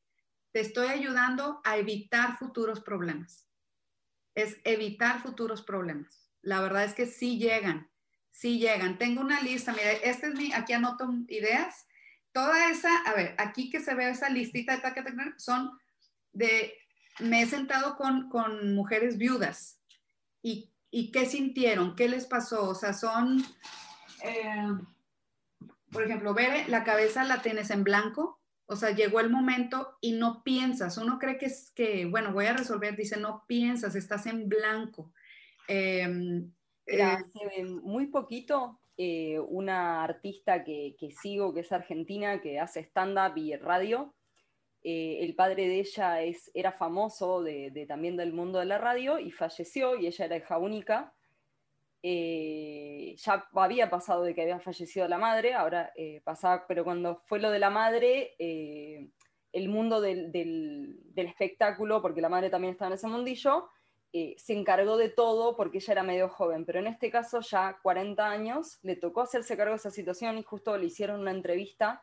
[0.52, 3.48] te estoy ayudando a evitar futuros problemas.
[4.36, 6.32] Es evitar futuros problemas.
[6.42, 7.90] La verdad es que sí llegan,
[8.32, 8.98] sí llegan.
[8.98, 11.88] Tengo una lista, mira, este es mi, aquí anoto ideas.
[12.32, 15.78] Toda esa, a ver, aquí que se ve esa listita de son
[16.32, 16.78] de,
[17.20, 19.82] me he sentado con, con mujeres viudas
[20.42, 23.44] y, y, qué sintieron, qué les pasó, o sea, son,
[24.22, 24.68] eh,
[25.96, 30.12] por ejemplo, ver la cabeza la tienes en blanco, o sea, llegó el momento y
[30.12, 30.98] no piensas.
[30.98, 35.14] Uno cree que es que, bueno, voy a resolver, dice, no piensas, estás en blanco.
[35.70, 36.52] Em,
[36.86, 37.18] eh,
[37.82, 44.14] muy poquito eh, una artista que, sigo, que es argentina, que hace stand-up y radio.
[44.84, 49.18] Eh, el padre de ella es, era famoso de, también del mundo de la radio
[49.18, 51.15] y falleció y ella era hija única.
[52.04, 55.92] Ya había pasado de que había fallecido la madre, ahora
[56.24, 58.36] pasaba, pero cuando fue lo de la madre,
[59.56, 63.70] el mundo del, del, espectáculo, porque la madre también estaba en ese mundillo,
[64.18, 67.80] eh, se encargó de todo porque ella era medio joven, pero en este caso ya
[67.82, 72.02] 40 años, le tocó hacerse cargo de esa situación y justo le hicieron una entrevista.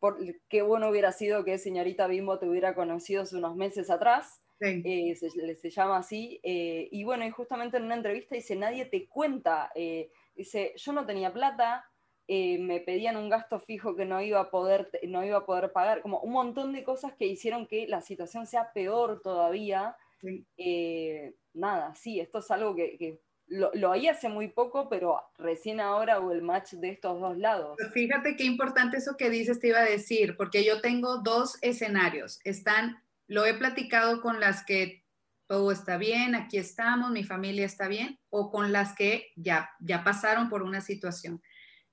[0.00, 0.18] Por,
[0.48, 5.14] qué bueno hubiera sido que señorita Bimbo te hubiera conocido hace unos meses atrás, eh,
[5.14, 9.70] se, llama así, eh, y bueno, y justamente en una entrevista dice, nadie te cuenta,
[10.34, 11.84] dice, yo no tenía plata,
[12.28, 16.02] me pedían un gasto fijo que no iba, a poder, no iba a poder pagar,
[16.02, 19.96] como un montón de cosas que hicieron que la situación sea peor todavía,
[20.56, 25.80] eh, nada, sí, esto es algo que, lo, lo oí hace muy poco, pero recién
[25.80, 27.76] ahora hubo el match de estos dos lados.
[27.92, 32.38] fíjate qué importante eso que dices, te iba a decir, porque yo tengo dos escenarios.
[32.44, 35.04] Están, lo he platicado con las que
[35.46, 40.02] todo está bien, aquí estamos, mi familia está bien, o con las que ya, ya
[40.02, 41.40] pasaron por una situación.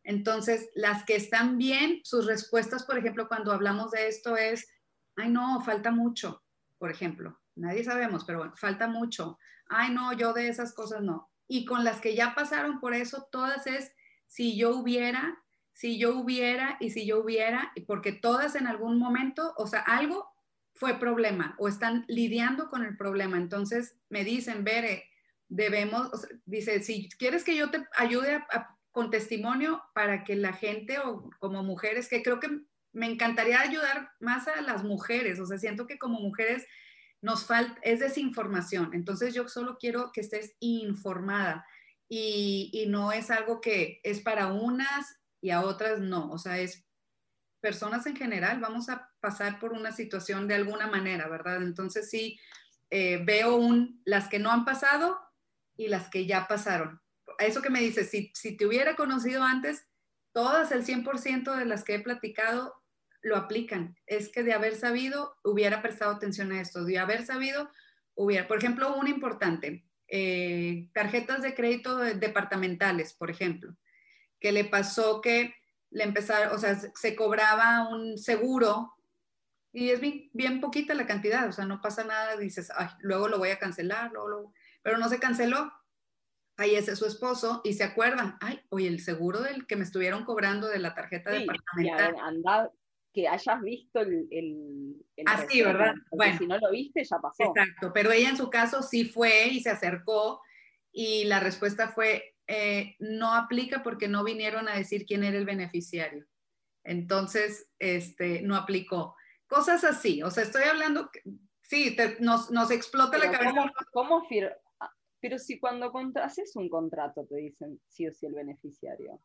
[0.04, 4.68] Entonces, las que están bien, sus respuestas, por ejemplo, cuando hablamos de esto es,
[5.16, 6.44] ay no, falta mucho,
[6.80, 7.40] por ejemplo.
[7.56, 9.38] Nadie sabemos, pero bueno, falta mucho.
[9.68, 11.30] Ay, no, yo de esas cosas no.
[11.48, 13.92] Y con las que ya pasaron por eso, todas es
[14.26, 15.38] si yo hubiera,
[15.74, 20.36] si yo hubiera y si yo hubiera, porque todas en algún momento, o sea, algo
[20.78, 23.38] fue problema o están lidiando con el problema.
[23.38, 25.10] Entonces me dicen, Bere,
[25.50, 26.10] debemos,
[26.46, 28.44] dice, si quieres que yo te ayude
[28.92, 32.62] con testimonio para que la gente o como mujeres, que creo que
[32.94, 36.66] me encantaría ayudar más a las mujeres, o sea, siento que como mujeres
[37.22, 38.94] nos falta, es desinformación.
[38.94, 41.66] Entonces yo solo quiero que estés informada
[42.10, 46.32] y, no es algo que es para unas y a otras no.
[46.32, 46.86] O sea, es
[47.60, 51.62] personas en general, vamos a pasar por una situación de alguna manera, ¿verdad?
[51.62, 52.40] Entonces sí,
[52.90, 55.20] eh, veo un, las que no han pasado
[55.76, 57.02] y las que ya pasaron.
[57.40, 59.86] Eso que me dices, si, si te hubiera conocido antes,
[60.32, 62.74] todas el 100% de las que he platicado
[63.22, 63.96] lo aplican.
[64.06, 66.84] Es que de haber sabido, hubiera prestado atención a esto.
[66.86, 67.70] De haber sabido,
[68.16, 73.76] hubiera, por ejemplo, un importante, eh, tarjetas de crédito departamentales, por ejemplo,
[74.40, 75.54] que le pasó que
[75.90, 78.94] le empezaron, o sea, se cobraba un seguro
[79.74, 83.38] y es bien, poquita la cantidad, o sea, no pasa nada, dices, Ay, luego lo
[83.38, 85.72] voy a cancelar, luego, pero no se canceló.
[86.58, 90.68] Es su esposo y se acuerdan, ay, oye, el seguro del que me estuvieron cobrando
[90.68, 92.72] de la tarjeta departamental
[93.18, 94.28] que hayas visto el...
[94.30, 95.96] el, Así, ah, ¿verdad?
[96.12, 96.38] Bueno.
[96.38, 97.46] Si no lo viste, ya pasó.
[97.46, 100.40] Exacto, pero ella en su caso sí fue y se acercó
[100.92, 105.46] y la respuesta fue, eh, no aplica porque no vinieron a decir quién era el
[105.46, 106.28] beneficiario.
[106.84, 109.16] Entonces, este, no aplicó.
[109.48, 111.10] Cosas así, o sea, estoy hablando,
[111.62, 113.52] sí, nos, nos, explota la cabeza.
[113.92, 114.28] ¿Cómo, cómo
[114.80, 119.22] ah, pero si cuando haces un contrato te dicen sí o sí el beneficiario.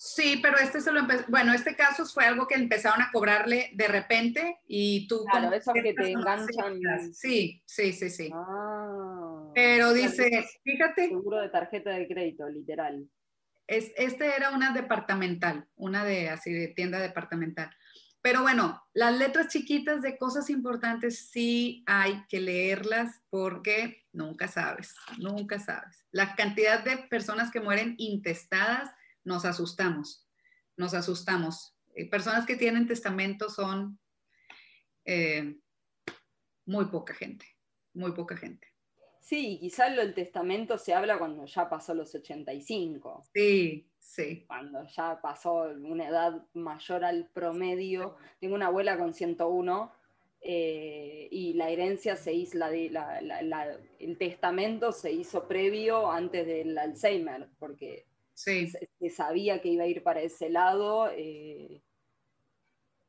[0.00, 3.88] Sí, pero este se lo bueno, este caso fue algo que empezaron a cobrarle de
[3.88, 5.24] repente y tú...
[5.24, 7.12] Claro, eso que te enganchan.
[7.12, 8.30] Sí, sí, sí, sí.
[8.32, 11.08] Ah, pero dice, fíjate...
[11.08, 13.08] Seguro de tarjeta de crédito, literal.
[13.66, 17.68] Es, este era una departamental, una de así de tienda departamental.
[18.20, 24.94] Pero bueno, las letras chiquitas de cosas importantes sí hay que leerlas porque nunca sabes,
[25.18, 26.04] nunca sabes.
[26.10, 28.90] La cantidad de personas que mueren intestadas
[29.24, 30.26] nos asustamos,
[30.76, 31.76] nos asustamos.
[31.94, 33.98] Eh, personas que tienen testamento son
[35.04, 35.58] eh,
[36.66, 37.46] muy poca gente,
[37.94, 38.66] muy poca gente.
[39.20, 43.24] Sí, quizás lo del testamento se habla cuando ya pasó los 85.
[43.34, 44.44] Sí, sí.
[44.46, 48.16] Cuando ya pasó una edad mayor al promedio.
[48.40, 49.92] Tengo una abuela con 101
[50.40, 58.06] eh, y la herencia se hizo, el testamento se hizo previo antes del Alzheimer, porque
[58.32, 58.70] se,
[59.10, 61.10] sabía que iba a ir para ese lado.
[61.12, 61.82] Eh,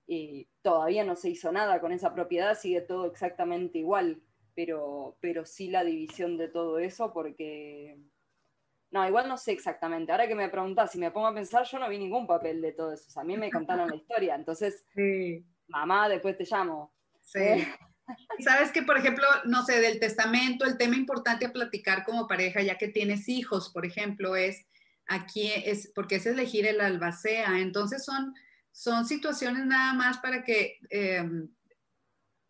[0.05, 4.21] y todavía no se hizo nada con esa propiedad, sigue todo exactamente igual,
[4.55, 7.95] pero, pero sí la división de todo eso porque
[8.91, 10.11] No, igual no sé exactamente.
[10.11, 12.71] Ahora que me preguntás, si me pongo a pensar, yo no vi ningún papel de
[12.71, 13.19] todo eso.
[13.19, 14.35] a mí me contaron la historia.
[14.35, 14.85] Entonces,
[15.67, 16.93] mamá, después te llamo.
[17.21, 17.39] Sí.
[17.39, 17.67] Eh.
[18.39, 22.61] Sabes que, por ejemplo, no sé, del testamento, el tema importante a platicar como pareja,
[22.61, 24.65] ya que tienes hijos, por ejemplo, es
[25.07, 27.59] aquí, es porque es elegir el albacea.
[27.59, 28.33] Entonces son,
[28.71, 31.49] son situaciones nada más para que, em,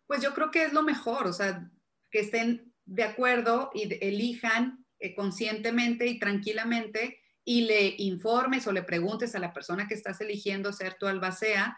[0.08, 1.70] pues yo creo que es lo mejor, o sea,
[2.10, 8.84] que estén de acuerdo y elijan eh, conscientemente y tranquilamente y le informes o le
[8.84, 11.78] preguntes a la persona que estás eligiendo ser tu albacea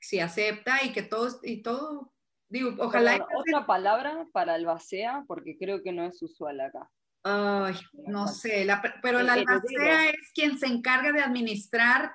[0.00, 2.12] si acepta y que todo, y todo
[2.48, 3.26] digo, ojalá...
[3.36, 6.90] otra palabra para albacea, porque creo que no es usual acá.
[7.24, 7.76] Ay,
[8.08, 8.66] no sé,
[9.00, 12.12] pero el albacea es quien se encarga de administrar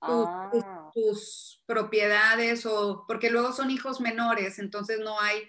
[0.00, 0.50] ah.
[0.92, 5.48] tus, propiedades o porque luego son hijos menores, entonces no hay,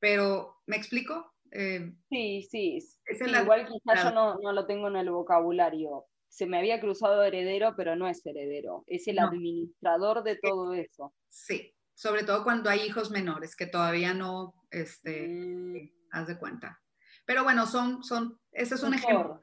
[0.00, 1.32] pero ¿me explico?
[1.52, 6.06] Eh, sí, sí, igual quizás yo no, lo tengo en el vocabulario.
[6.28, 11.12] Se me había cruzado heredero, pero no es heredero, es el administrador de todo eso.
[11.28, 15.90] Sí, sobre todo cuando hay hijos menores que todavía no, este, mm.
[16.12, 16.80] haz de cuenta.
[17.26, 19.40] Pero bueno, son, son, ese es un ejemplo.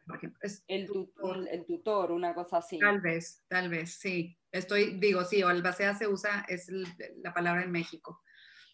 [0.67, 2.79] el, tutor, el tutor, una cosa así.
[2.79, 4.37] Tal vez, tal vez, sí.
[4.51, 8.21] Estoy, digo, sí, o albacea se usa, es la palabra en México.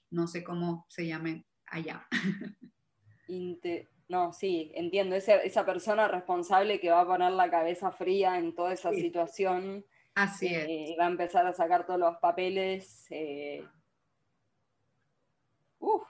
[0.09, 2.07] No sé cómo se llame allá.
[4.09, 5.15] no, sí, entiendo.
[5.15, 9.85] esa persona responsable que va a poner la cabeza fría en toda esa situación.
[10.15, 10.67] Así es.
[10.67, 13.07] Eh, va a empezar a sacar todos los papeles.
[13.09, 13.65] Eh,
[15.79, 16.03] uf,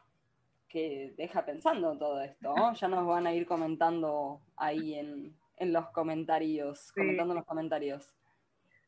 [0.67, 2.53] que deja pensando todo esto.
[2.73, 8.13] Ya nos van a ir comentando ahí en, los comentarios, comentando en los comentarios.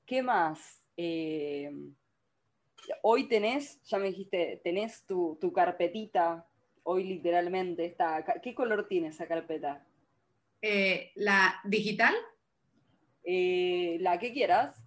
[0.06, 0.84] ¿Qué más?
[0.98, 1.72] Eh,
[3.02, 6.46] hoy tenés, ya me dijiste, tenés tu, tu carpetita
[6.86, 8.24] hoy literalmente está.
[8.42, 9.86] ¿Qué color tiene esa carpeta?
[10.62, 12.16] Eh, ¿La digital?
[13.24, 14.82] Eh, la que quieras.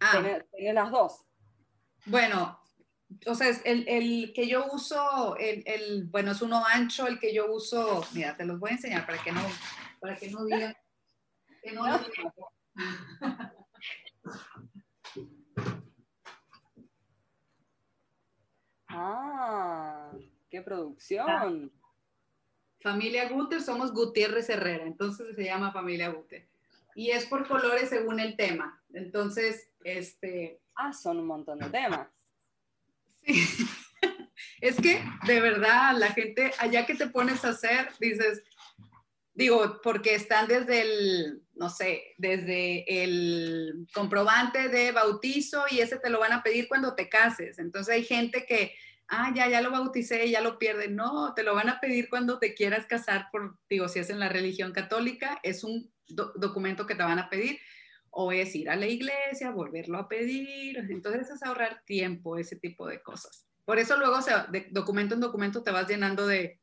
[0.00, 0.12] Ah.
[0.12, 1.24] Tenés, las dos.
[2.06, 2.58] Bueno,
[3.26, 7.34] o sea, el, el que yo uso, el, el, bueno, es uno ancho, el que
[7.34, 9.42] yo uso, mira, te los voy a enseñar para que no,
[10.00, 10.74] para que no digan,
[11.62, 12.00] que no, no.
[18.88, 20.12] ah.
[20.50, 21.72] ¡Qué producción!
[22.80, 26.48] Familia Guter, somos Gutiérrez Herrera, entonces se llama Familia Guter.
[26.94, 28.82] Y es por colores según el tema.
[28.92, 30.60] Entonces, este...
[30.74, 32.08] Ah, son un montón de temas.
[33.24, 33.46] Sí.
[34.60, 38.42] es que, de verdad, la gente, allá que te pones a hacer, dices,
[39.34, 46.10] digo, porque están desde el, no sé, desde el comprobante de bautizo y ese te
[46.10, 47.58] lo van a pedir cuando te cases.
[47.58, 48.74] Entonces hay gente que
[49.10, 50.96] ah, ya, ya lo bauticé, ya lo pierden.
[50.96, 54.18] No, te lo van a pedir cuando te quieras casar, por, digo, si es en
[54.18, 57.58] la religión católica, es un documento que te van a pedir,
[58.10, 60.78] o es ir a la iglesia, volverlo a pedir.
[60.78, 63.46] Entonces es ahorrar tiempo, ese tipo de cosas.
[63.64, 66.58] Por eso luego, o sea, de documento en documento te vas llenando de,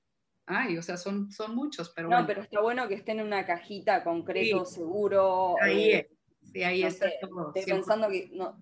[0.45, 3.45] ay, o sea, son, son muchos, pero No, pero está bueno que esté en una
[3.45, 5.55] cajita concreto, seguro.
[5.61, 6.09] Ahí eh,
[6.51, 7.53] Sí, ahí está todo.
[7.53, 8.59] Estoy pensando que no,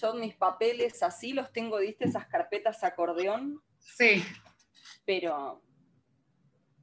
[0.00, 2.06] yo mis papeles así los tengo, ¿viste?
[2.06, 3.62] Esas carpetas acordeón.
[3.78, 4.22] Sí.
[5.04, 5.62] Pero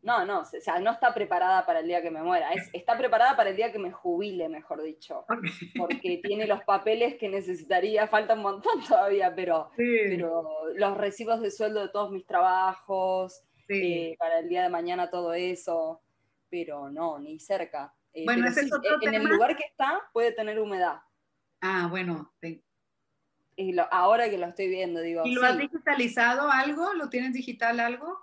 [0.08, 2.52] no, no, o sea, no está preparada para el día que me muera.
[2.72, 5.26] está preparada para el día que me jubile, mejor dicho.
[5.78, 11.52] Porque tiene los papeles que necesitaría, falta un montón todavía, pero, pero los recibos de
[11.52, 16.02] sueldo de todos mis trabajos, eh, para el día de mañana todo eso,
[16.50, 17.94] pero no, ni cerca.
[18.14, 18.48] Eh, bueno,
[19.02, 21.00] en el lugar que está puede tener humedad.
[21.60, 22.34] Ah, bueno,
[23.92, 25.24] ahora que lo estoy viendo, digo.
[25.26, 26.94] ¿Y lo has digitalizado algo?
[26.94, 28.18] ¿Lo tienes digital algo?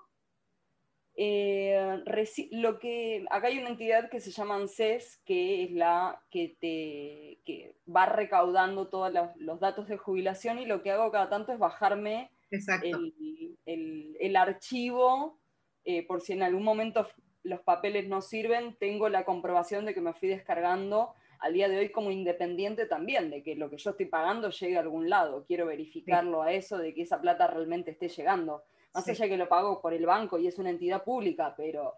[1.17, 2.03] Eh,
[2.51, 7.39] lo que acá hay una entidad que se llama ANSES, que es la que te
[7.45, 11.59] que va recaudando todos los, datos de jubilación y lo que hago cada tanto es
[11.59, 15.39] bajarme el, el, archivo
[15.85, 17.07] eh, por si en algún momento
[17.45, 21.79] los papeles no sirven, tengo la comprobación de que me fui descargando al día de
[21.79, 25.45] hoy como independiente también, de que lo que yo estoy pagando llegue a algún lado.
[25.47, 28.65] Quiero verificarlo a eso, de que esa plata realmente esté llegando.
[28.93, 31.95] Más allá que lo pago por el banco y es una entidad pública, pero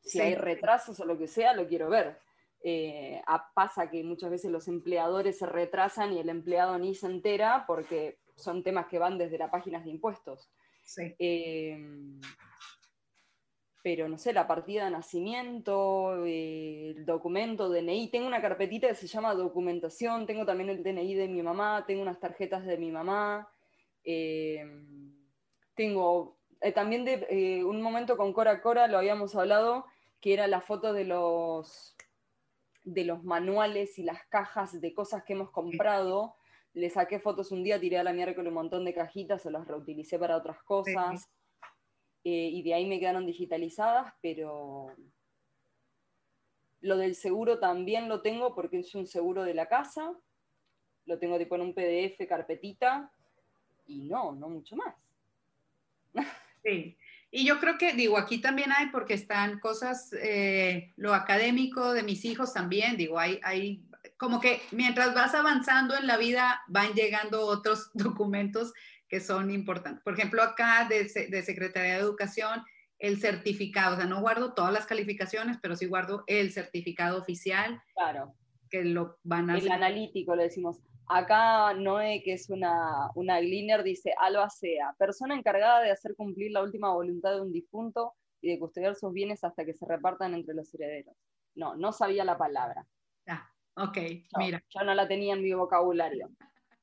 [0.00, 2.18] si hay retrasos o lo que sea, lo quiero ver.
[2.62, 3.20] Eh,
[3.54, 8.18] pasa que muchas veces los empleadores se retrasan y el empleado ni se entera porque
[8.36, 10.50] son temas que van desde las páginas de impuestos.
[10.84, 11.14] Sí.
[11.18, 11.76] Eh,
[13.82, 18.10] pero no sé, la partida de nacimiento, eh, el documento, DNI.
[18.10, 22.02] Tengo una carpetita que se llama documentación, tengo también el DNI de mi mamá, tengo
[22.02, 23.48] unas tarjetas de mi mamá.
[24.04, 24.64] Eh,
[25.74, 29.84] tengo eh, también de un momento con Cora Cora, lo habíamos hablado,
[30.20, 31.96] que era la foto de los,
[32.82, 36.34] de los manuales y las cajas de cosas que hemos comprado.
[36.74, 39.68] Le saqué fotos un día, tiré a la miércoles un montón de cajitas, o las
[39.68, 41.30] reutilicé para otras cosas.
[42.30, 44.94] Eh, y de ahí me quedaron digitalizadas, pero
[46.82, 50.12] lo del seguro también lo tengo porque es un seguro de la casa.
[51.06, 53.10] Lo tengo tipo en un PDF, carpetita,
[53.86, 54.94] y no, no mucho más.
[56.62, 56.98] Sí.
[57.30, 62.02] Y yo creo que, digo, aquí también hay, porque están cosas, eh, lo académico de
[62.02, 63.86] mis hijos también, digo, hay, hay,
[64.18, 68.74] como que mientras vas avanzando en la vida, van llegando otros documentos
[69.08, 70.02] que son importantes.
[70.02, 72.62] Por ejemplo, acá de, de Secretaría de Educación,
[72.98, 77.80] el certificado, o sea, no guardo todas las calificaciones, pero sí guardo el certificado oficial.
[77.94, 78.34] Claro.
[78.70, 80.78] Que lo van a El analítico, le decimos.
[81.06, 86.52] Acá Noé, que es una, una gleaner, dice, Alba Sea, persona encargada de hacer cumplir
[86.52, 90.34] la última voluntad de un difunto y de custodiar sus bienes hasta que se repartan
[90.34, 91.16] entre los herederos.
[91.54, 92.86] No, no sabía la palabra.
[93.26, 93.96] Ah, ok,
[94.36, 94.62] mira.
[94.68, 96.30] Yo no la tenía en mi vocabulario.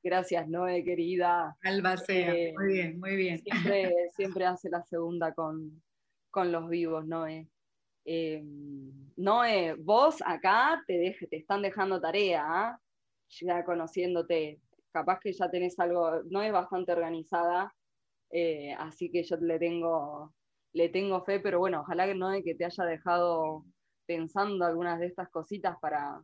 [0.06, 1.56] Gracias, Noé, querida.
[1.64, 3.38] Alba Sea, eh, muy bien, muy bien.
[3.40, 5.82] Siempre, siempre hace la segunda con,
[6.30, 7.48] con los vivos, Noé.
[8.04, 8.40] Eh,
[9.16, 12.80] Noé, vos acá te, te están dejando tarea,
[13.30, 14.60] ya conociéndote,
[14.92, 17.74] capaz que ya tenés algo, no es bastante organizada,
[18.30, 20.32] eh, así que yo le tengo,
[20.72, 23.64] le tengo fe, pero bueno, ojalá que no que te haya dejado
[24.06, 26.22] pensando algunas de estas cositas para,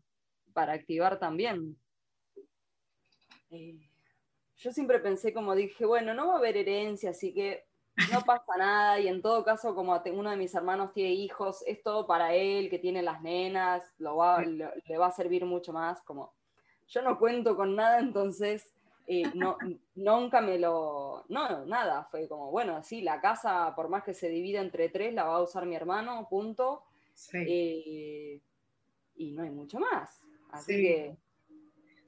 [0.53, 1.77] para activar también.
[3.53, 3.79] Eh,
[4.57, 7.65] yo siempre pensé como dije, bueno, no va a haber herencia, así que
[8.13, 11.83] no pasa nada, y en todo caso, como uno de mis hermanos tiene hijos, es
[11.83, 16.03] todo para él, que tiene las nenas, lo va, le va a servir mucho más,
[16.03, 16.33] como
[16.89, 18.73] yo no cuento con nada, entonces
[19.07, 19.57] eh, no,
[19.95, 21.25] nunca me lo...
[21.29, 25.15] No, nada, fue como, bueno, sí, la casa, por más que se divida entre tres,
[25.15, 26.85] la va a usar mi hermano, punto.
[27.35, 28.41] Eh,
[29.17, 30.23] y no hay mucho más.
[30.51, 31.17] Así que...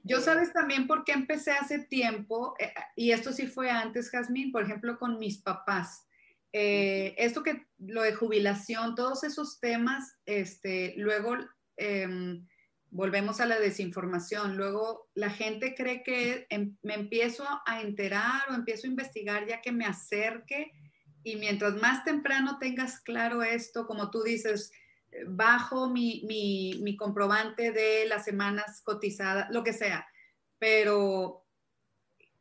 [0.05, 4.52] Yo sabes también por qué empecé hace tiempo, eh, y esto sí fue antes, Jazmín,
[4.52, 6.07] por ejemplo, con mis papás.
[6.52, 11.36] esto que lo de jubilación, todos esos temas, este, luego
[11.76, 12.46] em,
[12.94, 14.57] volvemos a la desinformación.
[14.57, 19.61] Luego la gente cree que em, me empiezo a enterar o empiezo a investigar ya
[19.61, 20.70] que me acerque
[21.24, 24.70] y mientras más temprano tengas claro esto, como tú dices,
[25.26, 30.06] bajo mi, mi comprobante de las semanas cotizadas, lo que sea,
[30.58, 31.44] pero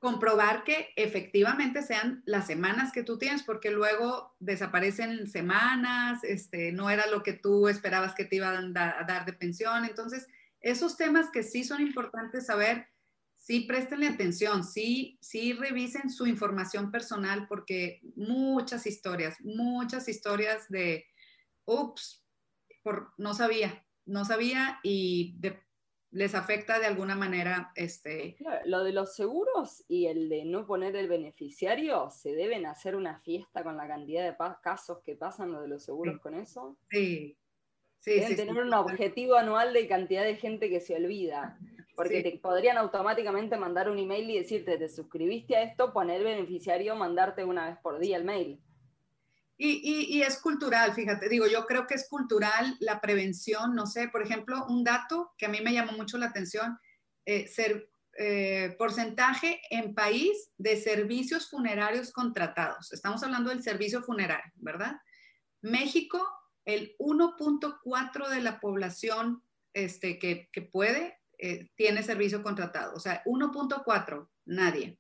[0.04, 6.90] comprobar que efectivamente sean las semanas que tú tienes, porque luego desaparecen semanas, este, no
[6.90, 9.86] era lo que tú esperabas que te iban a dar de pensión.
[9.86, 10.28] Entonces,
[10.60, 12.88] esos temas que sí son importantes saber,
[13.34, 21.06] sí prestenle atención, sí, sí revisen su información personal porque muchas historias, muchas historias de,
[21.64, 22.23] ups,
[22.84, 25.36] por, no sabía, no sabía y
[26.12, 27.72] les afecta de alguna manera.
[27.76, 28.36] Este...
[28.66, 33.20] lo de los seguros y el de no poner el beneficiario, ¿se deben hacer una
[33.22, 36.78] fiesta con la cantidad de casos que pasan lo de los seguros con eso?
[36.92, 37.38] Sí,
[38.04, 41.58] Sí, tener un objetivo anual de cantidad de gente que se olvida.
[41.96, 46.96] Porque te podrían automáticamente mandar un email y decirte, te suscribiste a esto, poner beneficiario,
[46.98, 48.60] mandarte una vez por día el mail.
[49.56, 54.24] Y, es cultural, fíjate, digo, yo creo que es cultural la prevención, no sé, por
[54.24, 56.78] ejemplo, un dato que a mí me llamó mucho la atención,
[57.26, 62.92] eh, ser, eh, porcentaje en país de servicios funerarios contratados.
[62.92, 64.98] Estamos hablando del servicio funerario, ¿verdad?
[65.62, 66.28] México
[66.66, 69.44] el 1.4 de la población
[69.74, 72.96] este, que, puede eh, tiene servicio contratado.
[72.96, 75.00] O sea, 1.4, nadie.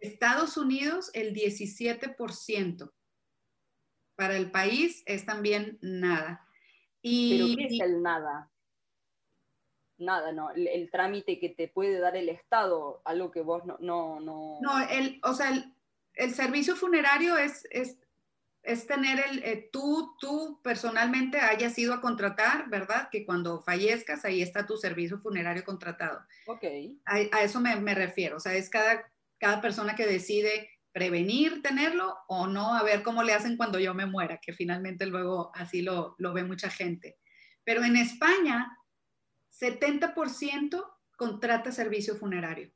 [0.00, 2.92] Estados Unidos, el 17%.
[4.16, 6.46] Para el país es también nada.
[7.00, 8.50] Y, ¿Pero qué es el nada?
[9.98, 10.50] Nada, no.
[10.50, 13.78] El, trámite que te puede dar el Estado, algo que vos no...
[13.80, 14.58] No, no...
[14.60, 15.72] no el, o sea, el,
[16.14, 17.98] el servicio funerario es, es
[18.62, 23.08] es tener el, eh, tú, tú personalmente hayas ido a contratar, ¿verdad?
[23.10, 26.20] Que cuando fallezcas, ahí está tu servicio funerario contratado.
[26.46, 26.64] Ok.
[27.04, 32.18] A, eso me, me, refiero, o sea, es cada, cada persona que decide prevenir tenerlo
[32.28, 35.82] o no, a ver cómo le hacen cuando yo me muera, que finalmente luego así
[35.82, 37.18] lo, lo ve mucha gente.
[37.64, 38.78] Pero en España,
[39.58, 40.84] 70%
[41.16, 42.70] contrata servicio funerario.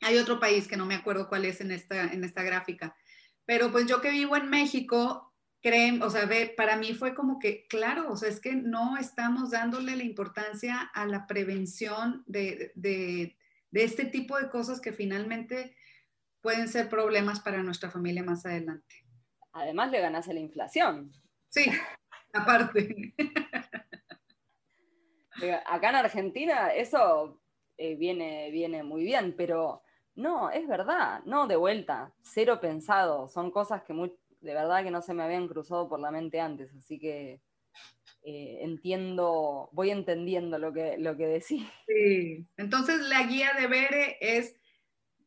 [0.00, 2.96] Hay otro país que no me acuerdo cuál es en esta, en esta gráfica,
[3.44, 7.38] pero pues yo que vivo en México, creen, o sea, ve, para mí fue como
[7.38, 12.72] que, claro, o sea, es que no estamos dándole la importancia a la prevención de,
[12.74, 13.36] de,
[13.70, 15.76] de este tipo de cosas que finalmente
[16.40, 18.94] pueden ser problemas para nuestra familia más adelante.
[19.52, 21.12] Además le ganas a la inflación.
[21.48, 21.64] Sí,
[22.32, 23.14] aparte.
[25.66, 27.40] Acá en Argentina eso
[27.76, 29.82] eh, viene, viene muy bien, pero
[30.14, 35.00] no, es verdad, no de vuelta, cero pensado, son cosas que de verdad que no
[35.00, 37.40] se me habían cruzado por la mente antes, así que
[38.22, 41.66] eh, entiendo, voy entendiendo lo que, lo que decís.
[41.86, 44.59] Sí, entonces la guía de Bere es,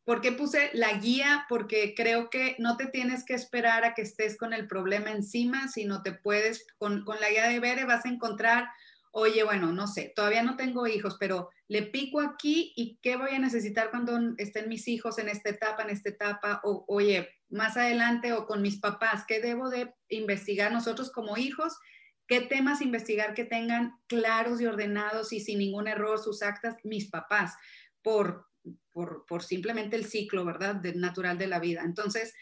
[0.04, 1.46] ¿por qué puse la guía?
[1.48, 5.68] Porque creo que no te tienes que esperar a que estés con el problema encima,
[5.68, 8.68] sino te puedes, con, con la guía de Bere vas a encontrar
[9.16, 13.30] oye, bueno, no sé, todavía no tengo hijos, pero le pico aquí y qué voy
[13.30, 17.76] a necesitar cuando estén mis hijos en esta etapa, en esta etapa, o oye, más
[17.76, 21.78] adelante o con mis papás, ¿qué debo de investigar nosotros como hijos?
[22.26, 27.08] ¿Qué temas investigar que tengan claros y ordenados y sin ningún error sus actas mis
[27.08, 27.54] papás?
[28.02, 28.48] Por,
[28.94, 30.80] por, por simplemente el ciclo, ¿verdad?
[30.94, 31.82] Natural de la vida.
[31.84, 32.32] Entonces,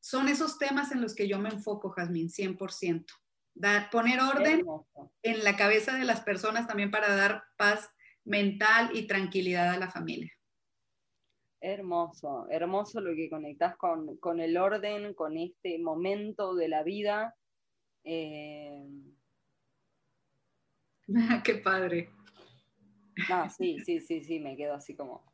[0.00, 3.06] son esos temas en los que yo me enfoco, Jazmín, 100%
[3.90, 4.64] poner orden
[5.22, 7.90] en la cabeza de las personas también para dar paz
[8.24, 10.32] mental y tranquilidad a la familia.
[11.60, 17.36] Hermoso, hermoso lo que conectas con, el orden, con este momento de la vida.
[18.02, 18.88] Eh,
[21.44, 22.10] Qué padre.
[23.56, 25.29] sí, sí, sí, sí, me quedo así como,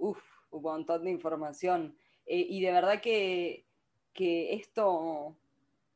[0.00, 1.96] uff, un montón de información.
[2.26, 3.66] Eh, y de verdad que,
[4.12, 5.36] que esto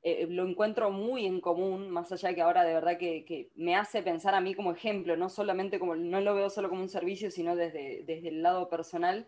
[0.02, 4.02] eh, lo encuentro muy en común, más allá que ahora de verdad que, me hace
[4.02, 7.30] pensar a mí como ejemplo, no solamente como, no lo veo solo como un servicio,
[7.30, 9.26] sino desde, desde el lado personal.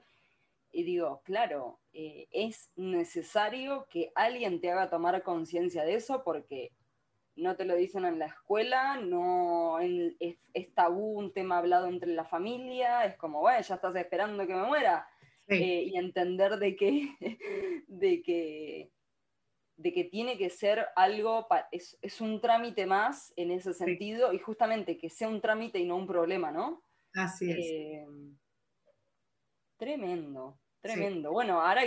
[0.70, 6.72] Y digo, claro, eh, es necesario que alguien te haga tomar conciencia de eso porque
[7.37, 10.37] no te lo dicen en la escuela, no es,
[10.74, 14.66] tabú un tema hablado entre la familia, es como, bueno, ya estás esperando que me
[14.66, 15.09] muera.
[15.49, 17.14] Eh, y entender de que,
[17.87, 18.91] de que
[19.76, 24.39] de que tiene que ser algo, es, es, un trámite más en ese sentido, y
[24.39, 26.82] justamente que sea un trámite y no un problema, ¿no?
[27.14, 27.59] Así es.
[27.59, 28.07] Eh,
[29.76, 31.30] tremendo, tremendo.
[31.32, 31.82] Bueno, ahora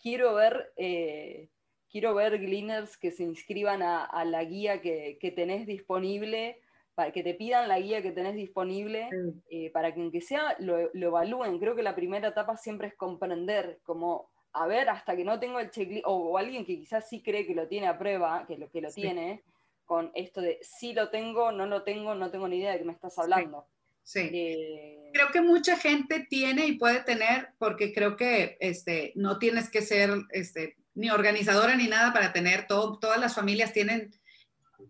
[0.00, 1.48] quiero ver, eh,
[1.90, 6.60] quiero ver Gleaners que se inscriban a, la guía que, que, tenés disponible,
[6.94, 9.08] para que te pidan la guía que tenés disponible,
[9.50, 11.58] eh, para que aunque sea lo, lo evalúen.
[11.58, 15.60] Creo que la primera etapa siempre es comprender como a ver, hasta que no tengo
[15.60, 18.70] el checklist, o, alguien que quizás sí cree que lo tiene a prueba, que lo,
[18.70, 19.42] que lo tiene,
[19.84, 22.84] con esto de si lo tengo, no lo tengo, no tengo ni idea de qué
[22.84, 23.66] me estás hablando.
[24.02, 24.30] Sí.
[24.32, 29.70] Eh, creo que mucha gente tiene y puede tener, porque creo que este, no tienes
[29.70, 34.10] que ser este, ni organizadora ni nada para tener, todo, todas las familias tienen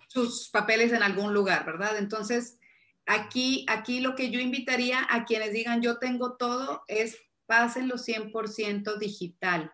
[0.09, 1.99] sus papeles en algún lugar, ¿verdad?
[1.99, 2.59] Entonces,
[3.07, 8.99] aquí, aquí lo que yo invitaría a quienes digan yo tengo todo es pásenlo 100%
[8.99, 9.71] digital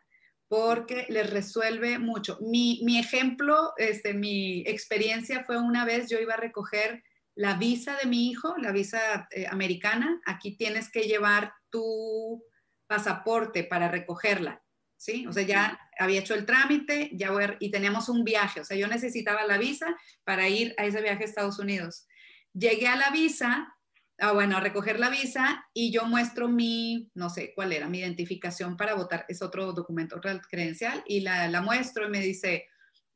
[0.48, 2.38] porque les resuelve mucho.
[2.40, 7.02] Mi, ejemplo, este, mi experiencia fue una vez yo iba a recoger
[7.36, 10.20] la visa de mi hijo, la visa eh, americana.
[10.26, 12.44] Aquí tienes que llevar tu
[12.86, 14.62] pasaporte para recogerla,
[15.04, 15.26] ¿sí?
[15.26, 17.30] O sea, ya había hecho el trámite, ya
[17.60, 19.94] y teníamos un viaje, o sea, yo necesitaba la visa
[20.24, 22.06] para ir a ese viaje a Estados Unidos.
[22.54, 23.76] Llegué a la visa
[24.18, 27.98] ah, bueno, a recoger la visa y yo muestro mi, no sé cuál era, mi
[27.98, 32.66] identificación para votar, es otro documento, otra credencial, y la, la muestro y me dice,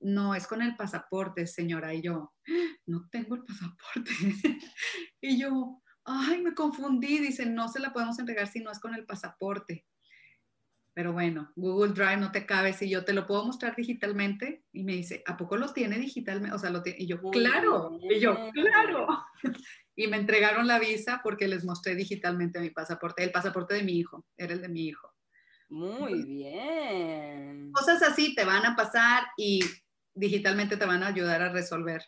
[0.01, 1.95] no, es con el pasaporte, señora.
[1.95, 2.35] Y yo,
[2.87, 4.11] no tengo el pasaporte.
[5.23, 7.19] y yo, ay, me confundí.
[7.19, 9.87] Dice, no se la podemos entregar si no es con el pasaporte.
[10.99, 14.65] Pero bueno, Google Drive no te cabe si yo te lo puedo mostrar digitalmente.
[14.73, 16.57] Y me dice, ¿a poco lo tiene digitalmente?
[16.57, 16.99] O sea, lo tiene.
[17.01, 18.01] Y yo, claro.
[18.03, 19.07] Y yo, claro
[19.95, 23.93] y me entregaron la visa porque les mostré digitalmente mi pasaporte, el pasaporte de mi
[23.93, 25.15] hijo, era el de mi hijo.
[25.69, 27.71] Muy bien.
[27.71, 29.61] Cosas así te van a pasar y
[30.15, 32.03] digitalmente te van a ayudar a resolver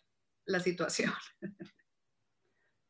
[0.47, 1.13] la situación.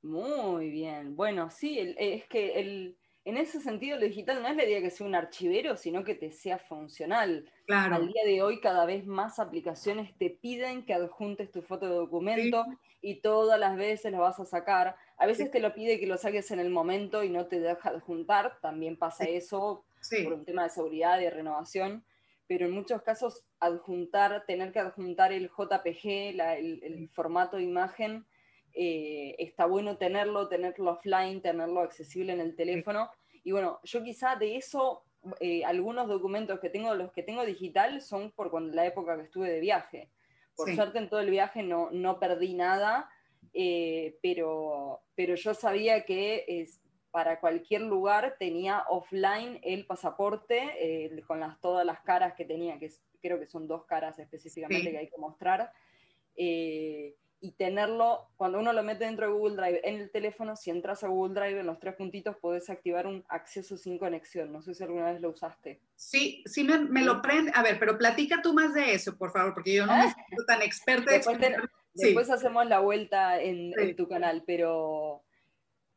[0.02, 1.14] Muy bien.
[1.14, 4.90] Bueno, sí, es que el, en ese sentido lo digital no es la idea que
[4.90, 7.50] sea un archivero, sino que te sea funcional.
[7.66, 7.96] Claro.
[7.96, 11.94] Al día de hoy cada vez más aplicaciones te piden que adjuntes tu foto de
[11.94, 12.64] documento
[13.02, 14.96] y todas las veces lo vas a sacar.
[15.18, 17.90] A veces te lo pide que lo saques en el momento y no te deja
[17.90, 19.84] adjuntar, también pasa eso
[20.24, 22.04] por un tema de seguridad y de renovación,
[22.46, 28.24] pero en muchos casos adjuntar, tener que adjuntar el JPG, el formato de imagen,
[28.74, 33.10] eh, está bueno tenerlo, tenerlo offline, tenerlo accesible en el teléfono.
[33.42, 35.02] Y bueno, yo quizá de eso,
[35.40, 39.24] eh, algunos documentos que tengo, los que tengo digital, son por cuando, la época que
[39.24, 40.10] estuve de viaje.
[40.56, 43.08] Por suerte en todo el viaje no, no perdí nada,
[43.54, 51.40] eh, pero, pero yo sabía que es, para cualquier lugar tenía offline el pasaporte con
[51.40, 52.90] las, todas las caras que tenía, que
[53.22, 55.72] creo que son dos caras específicamente que hay que mostrar
[57.42, 61.02] y tenerlo, cuando uno lo mete dentro de Google Drive en el teléfono, si entras
[61.02, 64.52] a Google Drive en los tres puntitos, podés activar un acceso sin conexión.
[64.52, 65.80] No sé si alguna vez lo usaste.
[65.96, 67.50] Sí, sí me, lo prende.
[67.54, 70.44] A ver, pero platica tú más de eso, por favor, porque yo no me siento
[70.46, 71.12] tan experta.
[71.92, 75.24] Después, hacemos la vuelta en, tu canal, pero,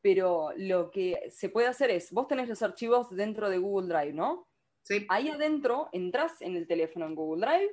[0.01, 4.13] pero lo que se puede hacer es, vos tenés los archivos dentro de Google Drive,
[4.13, 4.47] ¿no?
[4.83, 5.05] Sí.
[5.09, 7.71] Ahí adentro, entras en el teléfono en Google Drive,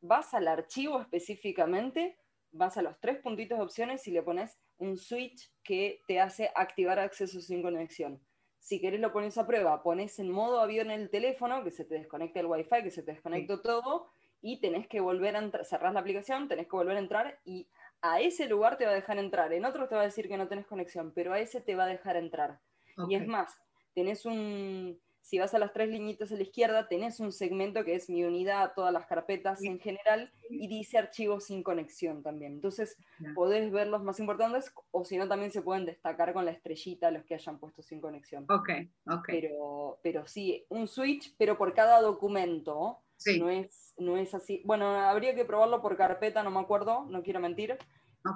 [0.00, 2.18] vas al archivo específicamente,
[2.56, 6.50] vas a los tres puntitos de opciones y le pones un switch que te hace
[6.54, 8.20] activar acceso sin conexión.
[8.58, 11.94] Si querés lo pones a prueba, pones en modo avión el teléfono, que se te
[11.94, 14.08] desconecte el wifi, que se te desconecte todo,
[14.40, 17.68] y tenés que volver a entrar, cerrás la aplicación, tenés que volver a entrar y
[18.02, 19.52] a ese lugar te va a dejar entrar.
[19.52, 21.84] En otros te va a decir que no tenés conexión, pero a ese te va
[21.84, 22.60] a dejar entrar.
[23.08, 23.58] Y es más,
[23.94, 27.96] tenés un, si vas a las tres liñitas a la izquierda, tenés un segmento que
[27.96, 32.52] es mi unidad, todas las carpetas en general, y dice archivos sin conexión también.
[32.52, 32.96] Entonces,
[33.34, 37.10] podés ver los más importantes, o si no, también se pueden destacar con la estrellita
[37.10, 38.44] los que hayan puesto sin conexión.
[38.48, 38.68] Ok,
[39.10, 39.24] ok.
[39.26, 43.00] Pero, pero sí, un switch, pero por cada documento.
[43.40, 44.62] No, es, no es así.
[44.64, 47.76] Bueno, habría que probarlo por carpeta, no me acuerdo, no quiero mentir,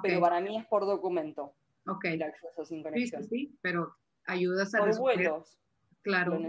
[0.03, 1.53] pero para mí es por documento.
[1.87, 2.03] Ok.
[2.05, 3.23] El acceso sin conexión.
[3.23, 5.60] Sí, sí, pero ayudas a por vuelos
[6.01, 6.39] claro.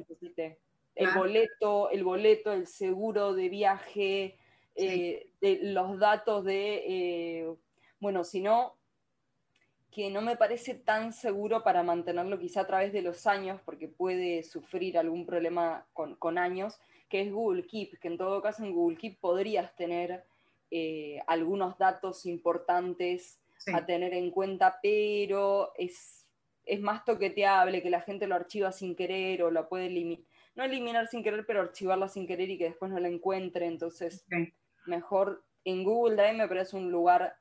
[0.94, 4.38] El boleto, el boleto, el seguro de viaje,
[4.74, 7.54] eh, de los datos de, eh,
[7.98, 8.76] bueno, si no,
[9.90, 13.88] que no me parece tan seguro para mantenerlo quizá a través de los años, porque
[13.88, 16.78] puede sufrir algún problema con, años,
[17.10, 20.24] que es Google Keep, que en todo caso en Google Keep podrías tener
[20.70, 23.38] eh, algunos datos importantes
[23.72, 26.21] a tener en cuenta, pero es
[26.64, 30.64] es más toqueteable, que la gente lo archiva sin querer o lo puede eliminar, no
[30.64, 33.66] eliminar sin querer, pero archivarla sin querer y que después no la encuentre.
[33.66, 34.26] Entonces,
[34.86, 37.36] mejor en Google Drive me parece un lugar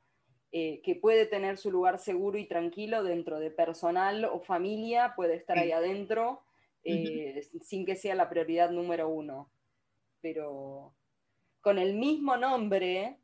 [0.52, 5.36] eh, que puede tener su lugar seguro y tranquilo dentro de personal o familia, puede
[5.36, 6.44] estar ahí adentro,
[6.84, 9.52] eh, sin que sea la prioridad número uno.
[10.22, 10.94] Pero
[11.62, 13.18] con el mismo nombre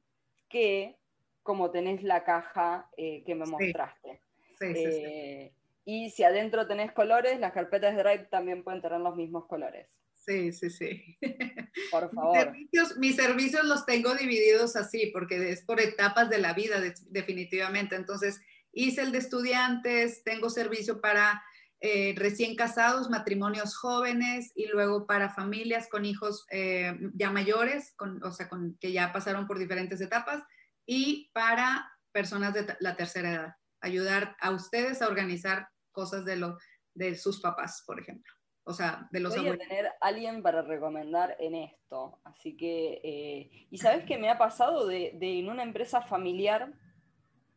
[0.47, 0.97] que
[1.43, 4.21] como tenés la caja eh, que me mostraste.
[4.59, 5.51] Sí, sí,
[5.89, 9.87] y si adentro tenés colores, las carpetas de Drive también pueden tener los mismos colores.
[10.11, 11.17] Sí, sí, sí.
[11.91, 12.53] Por favor.
[12.97, 17.95] Mis servicios, los tengo divididos así, porque es por etapas de la vida, definitivamente.
[17.95, 18.41] Entonces,
[18.73, 21.41] hice el de estudiantes, tengo servicio para
[21.79, 28.21] eh, recién casados, matrimonios jóvenes y luego para familias con hijos eh, ya mayores, con,
[28.25, 30.43] o sea, con, que ya pasaron por diferentes etapas
[30.85, 33.55] y para personas de la tercera edad.
[33.79, 36.59] Ayudar a ustedes a organizar cosas de, lo,
[36.93, 38.31] de sus papás, por ejemplo.
[38.65, 42.19] O sea, de los Voy a tener alguien para recomendar en esto.
[42.23, 46.71] Así que, eh, y sabes que me ha pasado de, de, en una empresa familiar,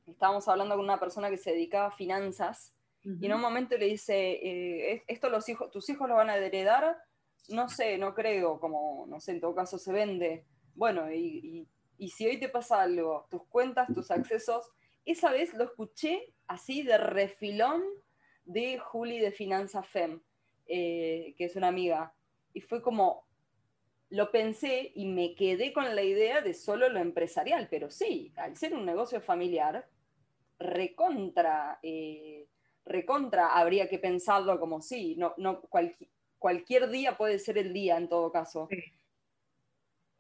[0.07, 3.87] estábamos hablando con una persona que se dedicaba a finanzas, y en un momento le
[3.87, 6.97] dice, eh, esto los hijos, tus hijos lo van a heredar,
[7.49, 10.45] no sé, no creo, como, no sé, en todo caso se vende.
[10.75, 14.71] Bueno, y, y, y si hoy te pasa algo, tus cuentas, tus accesos,
[15.07, 17.83] esa vez lo escuché así de refilón
[18.45, 20.21] de Juli de Finanza FEM,
[20.67, 22.15] eh, que es una amiga.
[22.53, 23.27] Y fue como,
[24.11, 28.57] lo pensé y me quedé con la idea de solo lo empresarial, pero sí, al
[28.57, 29.89] ser un negocio familiar,
[30.59, 32.49] recontra, eh,
[32.85, 35.63] recontra habría que pensarlo como sí, no, no,
[36.39, 38.69] cualquier día puede ser el día en todo caso.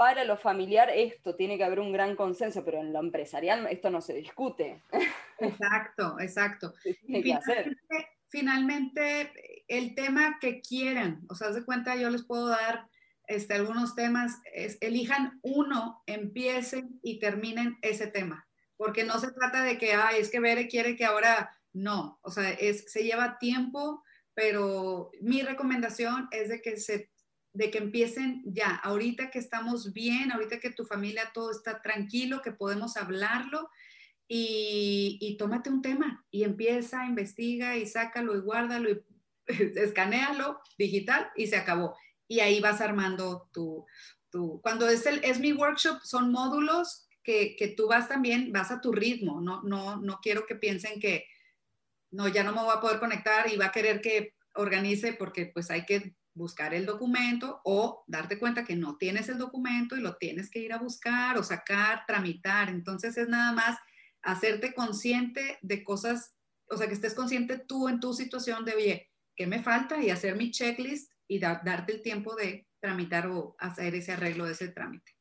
[0.00, 3.90] Para lo familiar esto tiene que haber un gran consenso, pero en lo empresarial esto
[3.90, 4.82] no se discute.
[5.38, 6.72] Exacto, exacto.
[7.06, 7.76] Tiene hacer
[8.30, 9.30] finalmente
[9.68, 11.20] el tema que quieran.
[11.28, 12.88] O sea, de cuenta, yo les puedo dar
[13.26, 14.40] este, algunos temas,
[14.80, 18.48] elijan uno, empiecen y terminen ese tema.
[18.78, 22.18] Porque no se trata de que, ay, es que Bere quiere que ahora, no.
[22.22, 27.10] O sea, es, se lleva tiempo, pero mi recomendación es de que se
[27.52, 32.42] de que empiecen ya, ahorita que estamos bien, ahorita que tu familia todo está tranquilo,
[32.42, 33.68] que podemos hablarlo,
[34.32, 39.02] y, tómate un tema y empieza, investiga y sácalo y guárdalo y
[39.76, 41.96] escanealo digital y se acabó.
[42.28, 43.84] Y ahí vas armando tu,
[44.30, 48.70] tu cuando es, el, es mi workshop, son módulos que, que, tú vas también, vas
[48.70, 51.26] a tu ritmo, no, no, no quiero que piensen que,
[52.12, 55.46] no, ya no me voy a poder conectar y va a querer que organice porque
[55.46, 60.00] pues hay que buscar el documento o darte cuenta que no tienes el documento y
[60.00, 62.70] lo tienes que ir a buscar o sacar, tramitar.
[62.70, 63.78] Entonces es nada más
[64.22, 66.34] hacerte consciente de cosas,
[66.68, 70.02] o sea, que estés consciente tú en tu situación de, oye, ¿qué me falta?
[70.02, 74.52] Y hacer mi checklist y darte el tiempo de tramitar o hacer ese arreglo de
[74.52, 75.12] ese trámite.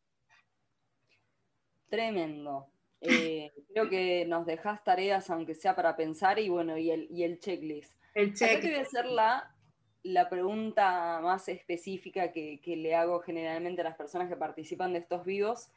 [1.90, 2.72] Tremendo.
[3.02, 7.24] Eh, creo que nos dejas tareas, aunque sea para pensar, y bueno, y el, y
[7.24, 7.94] el checklist.
[8.14, 8.62] El checklist.
[8.62, 9.56] te voy a hacer la,
[10.04, 15.00] la pregunta más específica que, que, le hago generalmente a las personas que participan de
[15.00, 15.72] estos vivos,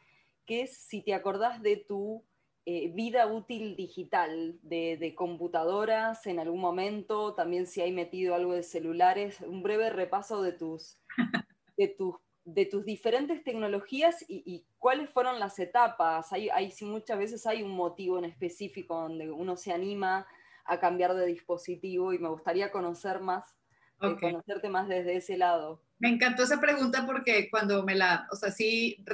[0.46, 2.24] que es si te acordás de tu
[2.64, 8.54] eh, vida útil digital, de, de, computadoras en algún momento, también si hay metido algo
[8.54, 10.98] de celulares, un breve repaso de tus,
[11.76, 16.32] de tus de tus diferentes tecnologías y, cuáles fueron las etapas.
[16.32, 20.26] Hay, hay, muchas veces hay un motivo en específico donde uno se anima
[20.64, 23.54] a cambiar de dispositivo y me gustaría conocer más,
[24.02, 25.82] eh, conocerte más desde ese lado.
[25.98, 29.04] Me encantó esa pregunta porque cuando me la, o sea, sí,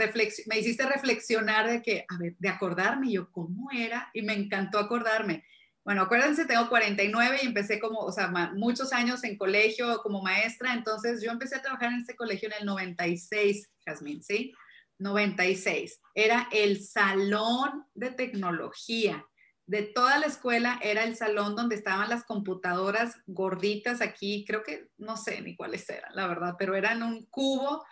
[0.46, 4.78] me hiciste reflexionar de que, a ver, de acordarme yo cómo era y me encantó
[4.78, 5.44] acordarme.
[5.84, 10.74] Bueno, acuérdense, tengo 49 y empecé como, o sea, muchos años en colegio como maestra,
[10.74, 14.52] entonces yo empecé a trabajar en ese colegio en el 96, Jasmine, ¿sí?
[14.98, 16.00] 96.
[16.14, 19.24] Era el salón de tecnología
[19.68, 24.88] de toda la escuela, era el salón donde estaban las computadoras gorditas aquí, creo que
[24.96, 27.84] no sé ni cuáles eran, la verdad, pero eran un cubo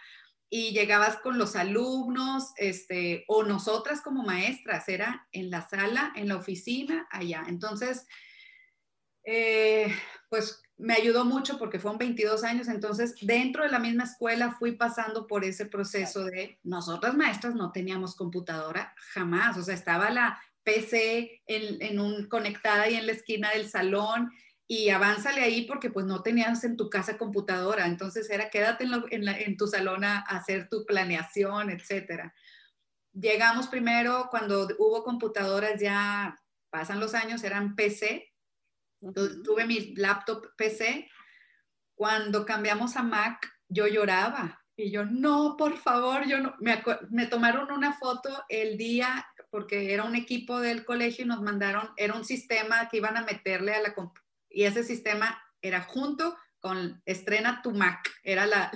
[0.49, 6.29] y llegabas con los alumnos, este, o nosotras como maestras, era en la sala, en
[6.29, 7.45] la oficina, allá.
[7.47, 8.07] Entonces,
[9.25, 9.95] eh,
[10.31, 14.73] pues me ayudó mucho porque fueron 22 años, entonces dentro de la misma escuela fui
[14.73, 20.41] pasando por ese proceso de nosotras maestras no teníamos computadora jamás, o sea, estaba la
[20.67, 24.33] PC en, en un, conectada ahí en la esquina del salón
[24.67, 29.57] y avánzale ahí porque pues no tenías en tu casa computadora, entonces era quédate en,
[29.57, 32.35] tu salón a, hacer tu planeación, etcétera.
[33.13, 36.37] Llegamos primero cuando hubo computadoras ya,
[36.69, 38.33] pasan los años, eran PC,
[39.45, 41.09] tuve mi laptop PC,
[41.95, 47.27] cuando cambiamos a Mac yo lloraba y yo, no, por favor, yo no, me, me
[47.27, 52.15] tomaron una foto el día porque era un equipo del colegio y nos mandaron, era
[52.15, 53.95] un sistema que iban a meterle a la,
[54.51, 58.11] y ese sistema era junto con Estrena tu Mac.
[58.23, 58.71] Era la,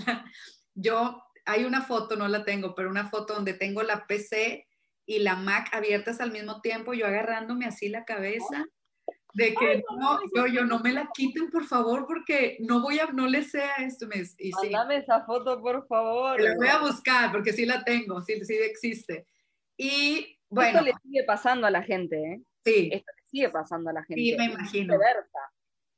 [0.75, 4.67] yo, hay una foto, no la tengo, pero una foto donde tengo la PC
[5.07, 8.65] y la Mac abiertas al mismo tiempo, yo agarrándome así la cabeza
[9.33, 13.07] de que no, yo, yo no me la quiten, por favor, porque no voy a,
[13.07, 14.07] no le sea esto.
[14.07, 16.41] Me, y Mándame esa foto, por favor.
[16.41, 19.27] La voy a buscar, porque sí la tengo, sí, sí existe.
[19.77, 20.81] Y bueno.
[20.81, 22.43] Esto le sigue pasando a la gente, ¿eh?
[22.65, 22.91] Sí.
[22.93, 24.23] Esto le sigue pasando a la gente.
[24.23, 24.95] Sí, me imagino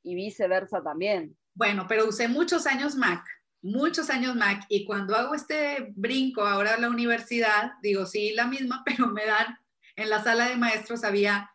[0.03, 1.37] y viceversa también.
[1.55, 3.25] Bueno, pero usé muchos años Mac,
[3.63, 8.47] muchos años Mac y cuando hago este brinco ahora a la universidad, digo, sí, la
[8.47, 9.59] misma, pero me dan,
[9.97, 11.51] en la sala de maestros había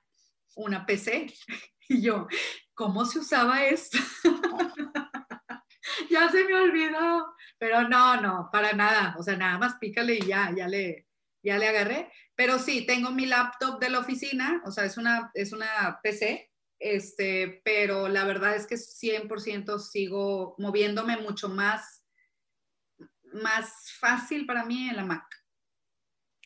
[0.55, 1.33] una PC
[1.89, 2.27] y yo,
[2.73, 3.97] ¿cómo se usaba esto?
[6.09, 10.27] ya se me olvidó, pero no, no, para nada, o sea, nada más pícale y
[10.27, 11.06] ya, ya le,
[11.47, 12.11] ya le agarré.
[12.35, 16.51] Pero sí, tengo mi laptop de la oficina, o sea, es una, es una PC
[16.79, 22.05] este, pero la verdad es que 100% sigo moviéndome mucho más,
[23.33, 25.25] más fácil para mí en la Mac.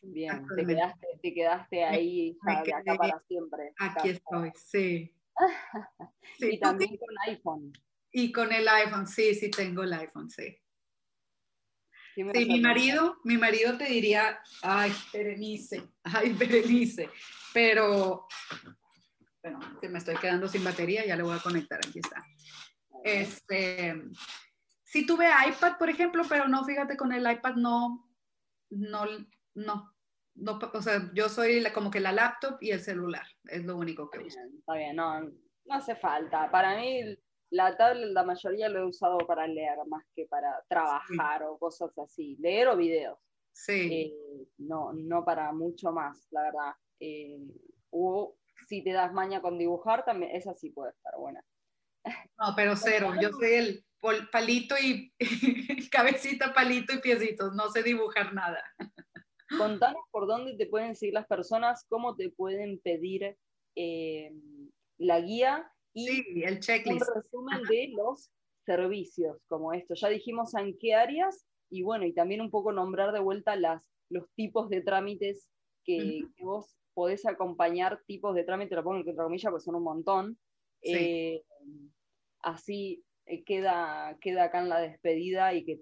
[0.03, 3.73] Bien, te quedaste, te quedaste ahí de acá para siempre.
[3.77, 5.15] Aquí estoy, sí.
[6.39, 6.49] sí.
[6.53, 7.73] Y también con iPhone.
[8.11, 10.57] Y con el iPhone, sí, sí tengo el iPhone, sí.
[12.15, 17.09] Sí, mi marido, mi marido te diría, ay, Berenice, ay, Berenice,
[17.53, 18.27] pero
[19.41, 22.23] bueno, que me estoy quedando sin batería, ya le voy a conectar, aquí está.
[23.03, 24.01] Este,
[24.83, 28.09] sí tuve iPad, por ejemplo, pero no, fíjate, con el iPad no,
[28.69, 29.05] no,
[29.55, 29.95] no,
[30.35, 34.09] no o sea, yo soy como que la laptop y el celular, es lo único
[34.09, 34.39] que uso.
[34.59, 36.51] Está bien, no, no hace falta.
[36.51, 37.17] Para mí,
[37.51, 41.95] la tablet, la mayoría lo he usado para leer más que para trabajar o cosas
[41.97, 43.19] así, leer o videos.
[43.53, 43.89] Sí.
[43.93, 46.73] Eh, no, no para mucho más, la verdad.
[46.99, 47.39] Eh,
[48.67, 51.43] si te das maña con dibujar, también esa sí puede estar buena.
[52.39, 53.13] No, pero cero.
[53.21, 53.85] Yo soy el
[54.31, 55.13] palito y
[55.91, 57.53] cabecita, palito y piecitos.
[57.53, 58.63] No sé dibujar nada.
[59.57, 63.37] Contanos por dónde te pueden seguir las personas, cómo te pueden pedir
[63.75, 64.31] eh,
[64.97, 67.01] la guía y el checklist.
[67.01, 68.29] un resumen de los
[68.65, 69.93] servicios como esto.
[69.95, 73.89] Ya dijimos en qué áreas y bueno, y también un poco nombrar de vuelta las,
[74.09, 75.49] los tipos de trámites
[75.83, 79.83] que, que vos podés acompañar tipos de trámite, lo pongo entre comillas porque son un
[79.83, 80.37] montón.
[80.83, 81.43] Eh,
[82.41, 85.79] así eh, queda, queda acá en la despedida y que,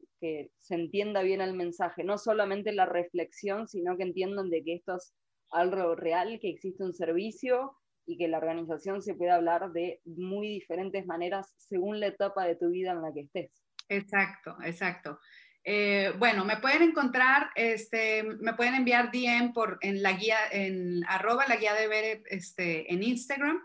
[0.57, 4.97] se entienda bien el mensaje, no solamente la reflexión, sino que entiendan de que esto
[4.97, 5.13] es
[5.49, 7.73] algo real, que existe un servicio
[8.05, 12.55] y que la organización se puede hablar de muy diferentes maneras según la etapa de
[12.55, 13.51] tu vida en la que estés.
[13.87, 15.19] Exacto, exacto.
[15.63, 21.03] Eh, bueno, me pueden encontrar, este, me pueden enviar DM por, en la guía, en
[21.07, 23.61] arroba la guía de Bere este, en Instagram.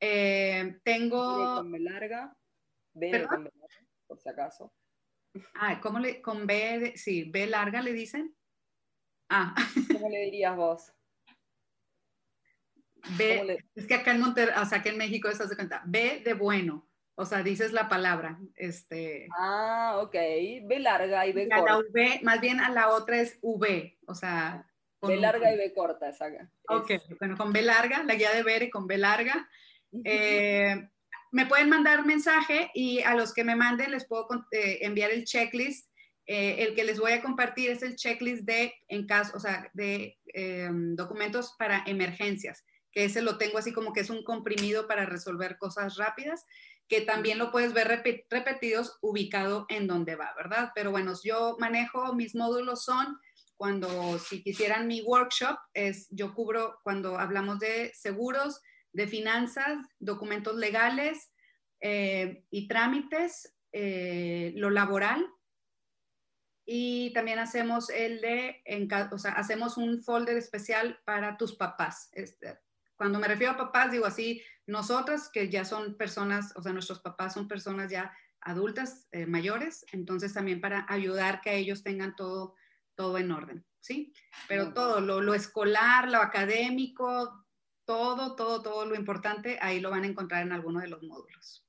[0.00, 1.56] Eh, tengo...
[1.56, 2.36] Con B larga.
[2.92, 4.72] B con B larga, por si acaso.
[5.54, 8.34] Ah, ¿cómo le, con B, sí, B larga le dicen?
[9.28, 9.54] Ah.
[9.92, 10.92] ¿Cómo le dirías vos?
[13.16, 16.22] B, es que acá en Monterrey, o sea, aquí en México, estás de cuenta, B
[16.24, 16.86] de bueno.
[17.14, 18.38] O sea, dices la palabra.
[18.56, 20.12] Este, ah, ok.
[20.12, 21.78] B larga y B corta.
[21.92, 23.98] v, más bien a la otra es V.
[24.06, 24.66] O sea.
[25.02, 26.28] B larga y B corta, esa.
[26.68, 29.48] Ok, bueno, con B larga, la guía de Bere con B larga.
[30.04, 30.88] Eh,
[31.32, 35.24] me pueden mandar mensaje y a los que me manden les puedo eh, enviar el
[35.24, 35.90] checklist.
[36.26, 39.68] Eh, el que les voy a compartir es el checklist de, en caso, o sea,
[39.72, 44.86] de em, documentos para emergencias, que ese lo tengo así como que es un comprimido
[44.86, 46.44] para resolver cosas rápidas
[46.90, 50.72] que también lo puedes ver repetidos ubicado en donde va, ¿verdad?
[50.74, 53.16] Pero bueno, yo manejo, mis módulos son
[53.56, 58.60] cuando, si quisieran mi workshop, es yo cubro cuando hablamos de seguros,
[58.92, 61.30] de finanzas, documentos legales
[61.80, 65.24] eh, y trámites, eh, lo laboral.
[66.66, 68.64] Y también hacemos el de,
[69.12, 72.08] o sea, hacemos un folder especial para tus papás.
[72.12, 72.58] Este,
[73.00, 77.00] cuando me refiero a papás, digo así, nosotras que ya son personas, o sea, nuestros
[77.00, 82.56] papás son personas ya adultas, eh, mayores, entonces también para ayudar que ellos tengan todo,
[82.94, 84.12] todo en orden, ¿sí?
[84.48, 87.42] Pero todo, lo, lo escolar, lo académico,
[87.86, 91.66] todo, todo, todo lo importante, ahí lo van a encontrar en alguno de los módulos.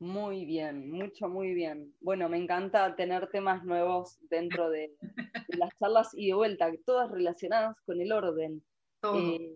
[0.00, 1.94] Muy bien, mucho, muy bien.
[2.00, 4.92] Bueno, me encanta tener temas nuevos dentro de,
[5.56, 8.60] las charlas y de vuelta, todas relacionadas con el orden.
[9.00, 9.18] Todo.
[9.20, 9.54] Eh,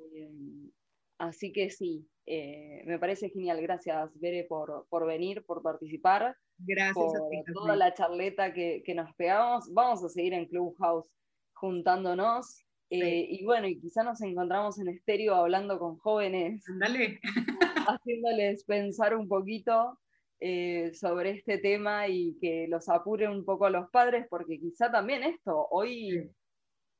[1.18, 3.60] Así que sí, eh, me parece genial.
[3.60, 6.36] Gracias, Bere, por, por venir, por participar.
[6.58, 9.72] Gracias por toda la charleta que, que, nos pegamos.
[9.72, 11.10] Vamos a seguir en Clubhouse
[11.54, 12.64] juntándonos.
[12.90, 16.64] Eh, y bueno, y quizá nos encontramos en estéreo hablando con jóvenes.
[16.78, 17.20] Dale.
[17.88, 19.98] haciéndoles pensar un poquito
[20.40, 24.90] eh, sobre este tema y que los apure un poco a los padres, porque quizá
[24.90, 26.30] también esto, hoy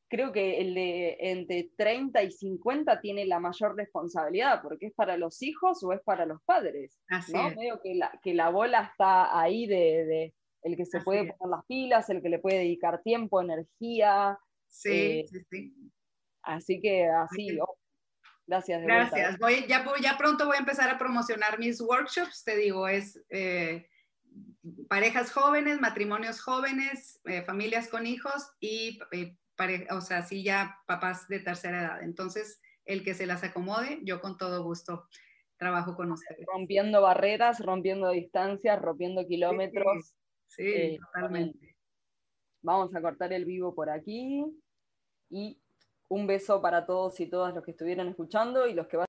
[0.09, 5.17] creo que el de entre 30 y 50 tiene la mayor responsabilidad, porque es para
[5.17, 6.99] los hijos o es para los padres.
[7.09, 7.55] Así ¿no?
[7.55, 11.67] Veo que la, que la bola está ahí de, el que se puede poner las
[11.67, 14.39] pilas, el que le puede dedicar tiempo, energía.
[14.67, 15.75] Sí, eh, sí, sí.
[16.43, 17.77] Así que así, oh,
[18.47, 18.83] gracias.
[18.83, 19.39] gracias.
[19.39, 23.23] Voy, ya, ya pronto voy a empezar a promocionar mis workshops, te digo, es...
[23.29, 23.87] Eh,
[24.89, 28.99] parejas jóvenes, matrimonios jóvenes, eh, familias con hijos y
[29.91, 32.03] o sea, sí ya papás de tercera edad.
[32.03, 35.09] Entonces, el que se las acomode, yo con todo gusto
[35.57, 36.47] trabajo con ustedes.
[36.47, 40.15] Rompiendo barreras, rompiendo distancias, rompiendo kilómetros.
[40.47, 41.77] Sí, eh, totalmente.
[42.63, 44.45] Vamos a cortar el vivo por aquí
[45.29, 45.61] y
[46.09, 49.09] un beso para todos y todas los que estuvieron escuchando y los que van